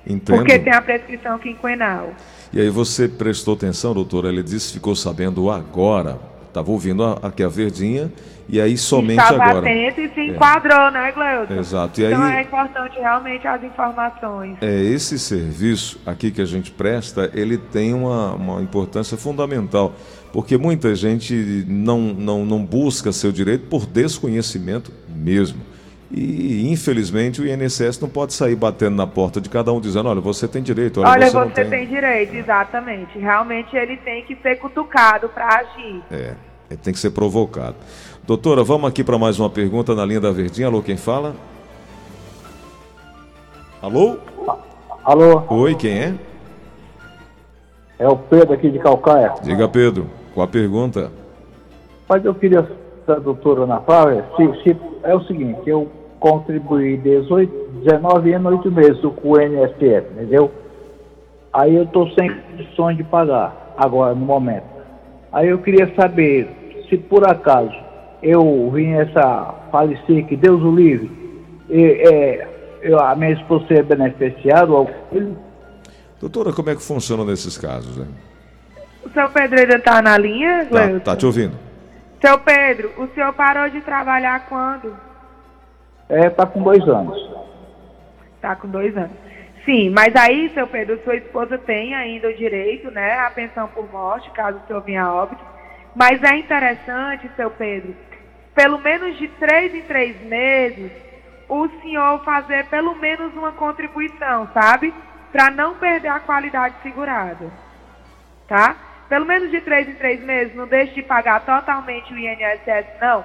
Entendo. 0.07 0.37
Porque 0.37 0.59
tem 0.59 0.73
a 0.73 0.83
prescrição 0.83 1.39
quinquenal. 1.39 2.13
E 2.53 2.61
aí 2.61 2.69
você 2.69 3.09
prestou 3.09 3.55
atenção, 3.55 3.95
doutora? 3.95 4.29
Ele 4.29 4.43
disse 4.43 4.75
ficou 4.75 4.95
sabendo 4.95 5.51
agora. 5.51 6.19
Estava 6.47 6.71
ouvindo 6.71 7.03
aqui 7.23 7.43
a 7.43 7.49
Verdinha 7.49 8.13
e 8.49 8.61
aí 8.61 8.77
somente 8.77 9.21
Estava 9.21 9.43
agora. 9.43 9.59
atento 9.59 10.01
e 10.01 10.09
se 10.11 10.21
enquadrou, 10.21 10.89
é. 10.89 10.91
né, 10.91 11.13
Gleuton? 11.13 11.55
Exato. 11.55 12.01
E 12.01 12.05
então 12.05 12.23
aí, 12.23 12.37
é 12.37 12.43
importante 12.43 12.99
realmente 12.99 13.47
as 13.47 13.63
informações. 13.65 14.57
É, 14.61 14.83
esse 14.83 15.19
serviço 15.19 16.01
aqui 16.05 16.31
que 16.31 16.43
a 16.43 16.45
gente 16.45 16.71
presta, 16.71 17.31
ele 17.35 17.57
tem 17.57 17.95
uma, 17.95 18.35
uma 18.35 18.63
importância 18.63 19.17
fundamental, 19.17 19.95
porque 20.33 20.59
muita 20.59 20.95
gente 20.95 21.65
não, 21.67 22.01
não, 22.01 22.45
não 22.45 22.65
busca 22.65 23.13
seu 23.13 23.33
direito 23.33 23.67
por 23.69 23.87
desconhecimento 23.87 24.93
mesmo. 25.09 25.75
E, 26.17 26.71
infelizmente, 26.71 27.41
o 27.41 27.47
INSS 27.47 27.99
não 27.99 28.09
pode 28.09 28.35
sair 28.35 28.55
batendo 28.55 28.95
na 28.95 29.07
porta 29.07 29.41
de 29.41 29.49
cada 29.49 29.73
um 29.73 29.81
dizendo: 29.81 30.09
olha, 30.09 30.21
você 30.21 30.47
tem 30.47 30.63
direito, 30.63 31.01
olha, 31.01 31.11
olha 31.11 31.27
você, 31.27 31.49
você 31.49 31.65
tem. 31.65 31.71
tem 31.71 31.89
direito, 31.89 32.37
exatamente. 32.37 33.19
Realmente 33.19 33.75
ele 33.75 33.97
tem 33.97 34.23
que 34.23 34.37
ser 34.37 34.57
cutucado 34.57 35.29
para 35.29 35.61
agir. 35.61 36.03
É, 36.13 36.35
ele 36.75 36.83
tem 36.83 36.93
que 36.93 36.99
ser 36.99 37.11
provocado. 37.11 37.77
Doutora, 38.27 38.65
vamos 38.65 38.89
aqui 38.89 39.05
para 39.05 39.19
mais 39.19 39.39
uma 39.39 39.49
pergunta 39.49 39.95
na 39.95 40.05
linha 40.05 40.21
da 40.21 40.31
Verdinha. 40.31 40.67
Alô, 40.67 40.83
quem 40.83 40.97
fala? 40.97 41.35
Alô? 43.81 44.17
Alô? 45.05 45.43
Oi, 45.49 45.75
quem 45.75 45.93
é? 45.93 46.15
É 47.99 48.09
o 48.09 48.17
Pedro 48.17 48.55
aqui 48.55 48.71
de 48.71 48.79
Calcaia. 48.79 49.35
Diga, 49.43 49.69
Pedro, 49.69 50.07
qual 50.33 50.45
a 50.45 50.49
pergunta? 50.49 51.13
Mas 52.09 52.25
eu 52.25 52.35
queria 52.35 52.69
da 53.07 53.17
doutora 53.17 53.65
Ana 53.65 53.81
Flávia, 53.81 54.25
se, 54.37 54.63
se, 54.63 54.77
é 55.03 55.15
o 55.15 55.23
seguinte, 55.25 55.61
eu 55.67 55.89
contribuí 56.19 56.97
18, 56.97 57.83
19 57.85 58.33
anos, 58.33 58.53
8 58.55 58.73
meses 58.73 59.01
com 59.01 59.29
o 59.29 59.41
INSS, 59.41 60.07
entendeu? 60.13 60.51
Aí 61.53 61.77
eu 61.77 61.85
estou 61.85 62.09
sem 62.13 62.35
condições 62.35 62.97
de 62.97 63.05
pagar, 63.05 63.75
agora, 63.77 64.15
no 64.15 64.25
momento. 64.25 64.65
Aí 65.31 65.49
eu 65.49 65.59
queria 65.59 65.95
saber 65.95 66.64
se 66.89 66.97
por 66.97 67.29
acaso 67.29 67.75
eu 68.23 68.71
vim 68.73 68.93
essa 68.93 69.55
falecer, 69.71 70.27
que 70.27 70.37
Deus 70.37 70.63
o 70.63 70.75
livre, 70.75 71.11
e, 71.69 71.83
é, 71.83 72.49
eu, 72.83 73.01
a 73.01 73.15
minha 73.15 73.33
esposa 73.33 73.67
é 73.71 73.83
beneficiada 73.83 74.73
ou 74.73 74.91
Doutora, 76.21 76.53
como 76.53 76.71
é 76.71 76.75
que 76.75 76.83
funciona 76.83 77.25
nesses 77.25 77.59
casos? 77.59 77.99
Hein? 77.99 78.09
O 79.05 79.11
seu 79.11 79.29
Pedreira 79.29 79.77
está 79.77 80.01
na 80.01 80.17
linha, 80.17 80.67
Tá, 80.71 81.01
tá 81.01 81.17
te 81.17 81.27
ouvindo. 81.27 81.55
Seu 82.25 82.39
Pedro, 82.39 82.91
o 82.97 83.07
senhor 83.09 83.33
parou 83.35 83.69
de 83.69 83.83
trabalhar 83.83 84.47
quando? 84.49 84.97
É, 86.09 86.31
tá 86.31 86.47
com 86.47 86.63
dois 86.63 86.83
anos. 86.89 87.31
Tá 88.41 88.57
com 88.57 88.69
dois 88.69 88.97
anos. 88.97 89.13
Sim, 89.65 89.91
mas 89.91 90.15
aí, 90.17 90.51
seu 90.55 90.67
Pedro, 90.67 90.99
sua 91.05 91.17
esposa 91.17 91.59
tem 91.59 91.95
ainda 91.95 92.29
o 92.29 92.35
direito, 92.35 92.91
né, 92.91 93.19
à 93.19 93.31
pensão 93.31 93.67
por 93.69 93.91
morte, 93.91 94.31
caso 94.31 94.59
o 94.59 94.67
senhor 94.67 94.83
venha 94.83 95.05
a 95.05 95.15
óbito. 95.15 95.54
Mas 95.95 96.23
é 96.23 96.37
interessante, 96.37 97.31
seu 97.37 97.51
Pedro, 97.51 97.95
pelo 98.55 98.79
menos 98.79 99.17
de 99.17 99.29
três 99.29 99.75
em 99.75 99.83
três 99.83 100.21
meses, 100.23 100.91
o 101.49 101.69
senhor 101.81 102.25
fazer 102.25 102.67
pelo 102.67 102.95
menos 102.97 103.35
uma 103.35 103.53
contribuição, 103.53 104.49
sabe? 104.53 104.93
Para 105.31 105.51
não 105.51 105.75
perder 105.75 106.09
a 106.09 106.21
qualidade 106.21 106.75
segurada. 106.83 107.51
Tá? 108.49 108.77
pelo 109.09 109.27
menos 109.27 109.51
de 109.51 109.61
três 109.61 109.89
em 109.89 109.95
três 109.95 110.21
meses, 110.23 110.55
não 110.55 110.67
deixe 110.67 110.95
de 110.95 111.03
pagar 111.03 111.41
totalmente 111.45 112.13
o 112.13 112.19
INSS, 112.19 112.87
não. 113.01 113.25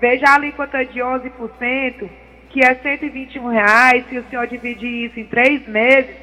Veja 0.00 0.26
a 0.28 0.34
alíquota 0.34 0.84
de 0.84 1.00
11%, 1.00 2.08
que 2.48 2.64
é 2.64 2.74
121 2.74 3.46
reais, 3.48 4.06
se 4.08 4.18
o 4.18 4.24
senhor 4.28 4.46
dividir 4.46 5.06
isso 5.06 5.20
em 5.20 5.26
três 5.26 5.66
meses, 5.66 6.14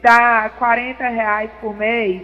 dá 0.00 0.46
R$ 0.46 0.94
reais 0.98 1.50
por 1.60 1.76
mês. 1.76 2.22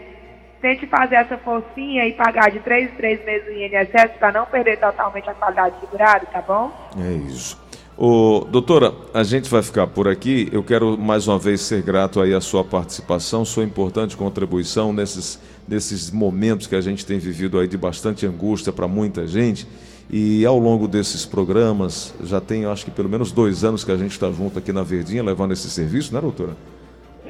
Tente 0.61 0.87
fazer 0.87 1.15
essa 1.17 1.39
forcinha 1.39 2.07
e 2.07 2.13
pagar 2.13 2.51
de 2.51 2.61
três 2.61 2.91
em 2.91 2.95
três 2.97 3.25
meses 3.25 3.49
o 3.49 3.53
INSS 3.53 4.19
para 4.19 4.33
não 4.33 4.47
perder 4.47 4.79
totalmente 4.79 5.29
a 5.29 5.35
qualidade 5.35 5.75
segurada, 5.81 6.27
tá 6.27 6.43
bom? 6.43 6.71
É 6.99 7.13
isso. 7.31 7.59
Ô, 7.97 8.47
doutora, 8.49 8.93
a 9.13 9.23
gente 9.23 9.49
vai 9.51 9.63
ficar 9.63 9.87
por 9.87 10.09
aqui. 10.09 10.49
Eu 10.53 10.63
quero 10.63 10.99
mais 10.99 11.29
uma 11.29 11.39
vez 11.39 11.61
ser 11.61 11.83
grato 11.83 12.21
aí 12.21 12.35
à 12.35 12.41
sua 12.41 12.65
participação, 12.65 13.45
sua 13.45 13.65
importante 13.65 14.17
contribuição 14.17 14.93
nesses 14.93 15.41
nesses 15.71 16.11
momentos 16.11 16.67
que 16.67 16.75
a 16.75 16.81
gente 16.81 17.07
tem 17.07 17.19
vivido 17.19 17.59
aí 17.59 17.69
de 17.69 17.79
bastante 17.79 18.27
angústia 18.27 18.73
para 18.73 18.89
muita 18.89 19.27
gente. 19.27 19.67
E 20.13 20.45
ao 20.45 20.59
longo 20.59 20.89
desses 20.89 21.25
programas, 21.25 22.13
já 22.25 22.41
tem 22.41 22.65
acho 22.67 22.85
que 22.85 22.91
pelo 22.91 23.09
menos 23.09 23.31
dois 23.31 23.63
anos 23.63 23.85
que 23.85 23.93
a 23.93 23.97
gente 23.97 24.11
está 24.11 24.31
junto 24.33 24.59
aqui 24.59 24.73
na 24.73 24.83
Verdinha 24.83 25.23
levando 25.23 25.53
esse 25.53 25.71
serviço, 25.71 26.13
né, 26.13 26.21
doutora? 26.21 26.57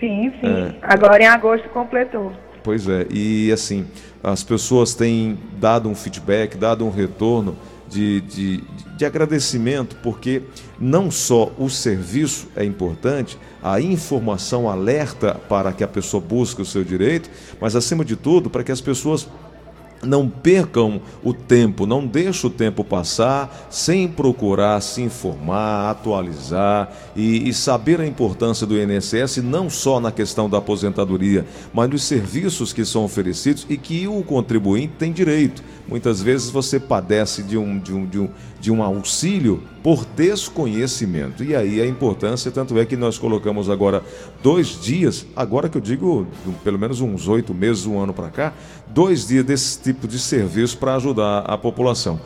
Sim, 0.00 0.32
sim. 0.40 0.46
É. 0.46 0.74
Agora 0.80 1.22
em 1.22 1.26
agosto 1.26 1.68
completou. 1.68 2.32
Pois 2.62 2.88
é, 2.88 3.06
e 3.10 3.50
assim, 3.52 3.86
as 4.22 4.42
pessoas 4.42 4.94
têm 4.94 5.38
dado 5.58 5.88
um 5.88 5.94
feedback, 5.94 6.56
dado 6.56 6.84
um 6.84 6.90
retorno 6.90 7.56
de, 7.88 8.20
de, 8.20 8.64
de 8.96 9.04
agradecimento, 9.04 9.96
porque 10.02 10.42
não 10.78 11.10
só 11.10 11.50
o 11.58 11.68
serviço 11.68 12.48
é 12.54 12.64
importante, 12.64 13.38
a 13.62 13.80
informação 13.80 14.68
alerta 14.68 15.34
para 15.48 15.72
que 15.72 15.82
a 15.82 15.88
pessoa 15.88 16.20
busque 16.20 16.62
o 16.62 16.66
seu 16.66 16.84
direito, 16.84 17.28
mas 17.60 17.74
acima 17.74 18.04
de 18.04 18.14
tudo, 18.14 18.48
para 18.48 18.62
que 18.62 18.70
as 18.70 18.80
pessoas 18.80 19.26
não 20.02 20.28
percam 20.28 21.00
o 21.22 21.32
tempo, 21.32 21.86
não 21.86 22.06
deixe 22.06 22.46
o 22.46 22.50
tempo 22.50 22.82
passar 22.82 23.68
sem 23.70 24.08
procurar 24.08 24.80
se 24.80 25.02
informar, 25.02 25.90
atualizar 25.90 26.90
e, 27.14 27.48
e, 27.48 27.52
saber 27.52 28.00
a 28.00 28.06
importância 28.06 28.66
do 28.66 28.80
INSS 28.80 29.38
não 29.38 29.68
só 29.68 30.00
na 30.00 30.10
questão 30.10 30.48
da 30.48 30.58
aposentadoria, 30.58 31.46
mas 31.72 31.90
nos 31.90 32.02
serviços 32.02 32.72
que 32.72 32.84
são 32.84 33.04
oferecidos 33.04 33.66
e 33.68 33.76
que 33.76 34.08
o 34.08 34.22
contribuinte 34.22 34.94
tem 34.98 35.12
direito. 35.12 35.62
Muitas 35.86 36.22
vezes 36.22 36.50
você 36.50 36.78
padece 36.78 37.42
de 37.42 37.58
um, 37.58 37.78
de 37.78 37.92
um, 37.92 38.06
de 38.06 38.18
um, 38.20 38.28
de 38.60 38.70
um 38.70 38.82
auxílio 38.82 39.62
por 39.82 40.04
desconhecimento. 40.04 41.42
E 41.42 41.56
aí 41.56 41.80
a 41.80 41.86
importância, 41.86 42.50
tanto 42.50 42.78
é 42.78 42.84
que 42.84 42.96
nós 42.96 43.18
colocamos 43.18 43.68
agora 43.68 44.02
dois 44.42 44.80
dias, 44.80 45.26
agora 45.34 45.68
que 45.68 45.76
eu 45.76 45.80
digo 45.80 46.26
pelo 46.62 46.78
menos 46.78 47.00
uns 47.00 47.26
oito 47.26 47.52
meses, 47.52 47.86
um 47.86 47.98
ano 47.98 48.12
para 48.12 48.28
cá, 48.28 48.54
dois 48.88 49.26
dias 49.26 49.44
desse 49.44 49.78
tipo 49.92 50.06
de 50.06 50.18
serviço 50.18 50.78
para 50.78 50.94
ajudar 50.94 51.44
a 51.46 51.58
população. 51.58 52.20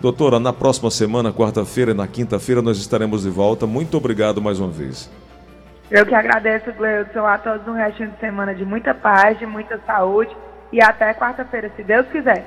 Doutora, 0.00 0.38
na 0.38 0.52
próxima 0.52 0.90
semana, 0.90 1.32
quarta-feira 1.32 1.90
e 1.90 1.94
na 1.94 2.06
quinta-feira, 2.06 2.62
nós 2.62 2.78
estaremos 2.78 3.24
de 3.24 3.30
volta. 3.30 3.66
Muito 3.66 3.96
obrigado 3.96 4.40
mais 4.40 4.60
uma 4.60 4.70
vez. 4.70 5.10
Eu 5.90 6.06
que 6.06 6.14
agradeço, 6.14 6.72
Gleudson, 6.72 7.26
a 7.26 7.38
todos 7.38 7.66
um 7.66 7.72
restinho 7.72 8.10
de 8.10 8.20
semana 8.20 8.54
de 8.54 8.64
muita 8.64 8.94
paz, 8.94 9.38
de 9.38 9.46
muita 9.46 9.80
saúde 9.84 10.30
e 10.72 10.80
até 10.80 11.12
quarta-feira, 11.14 11.72
se 11.74 11.82
Deus 11.82 12.06
quiser. 12.08 12.46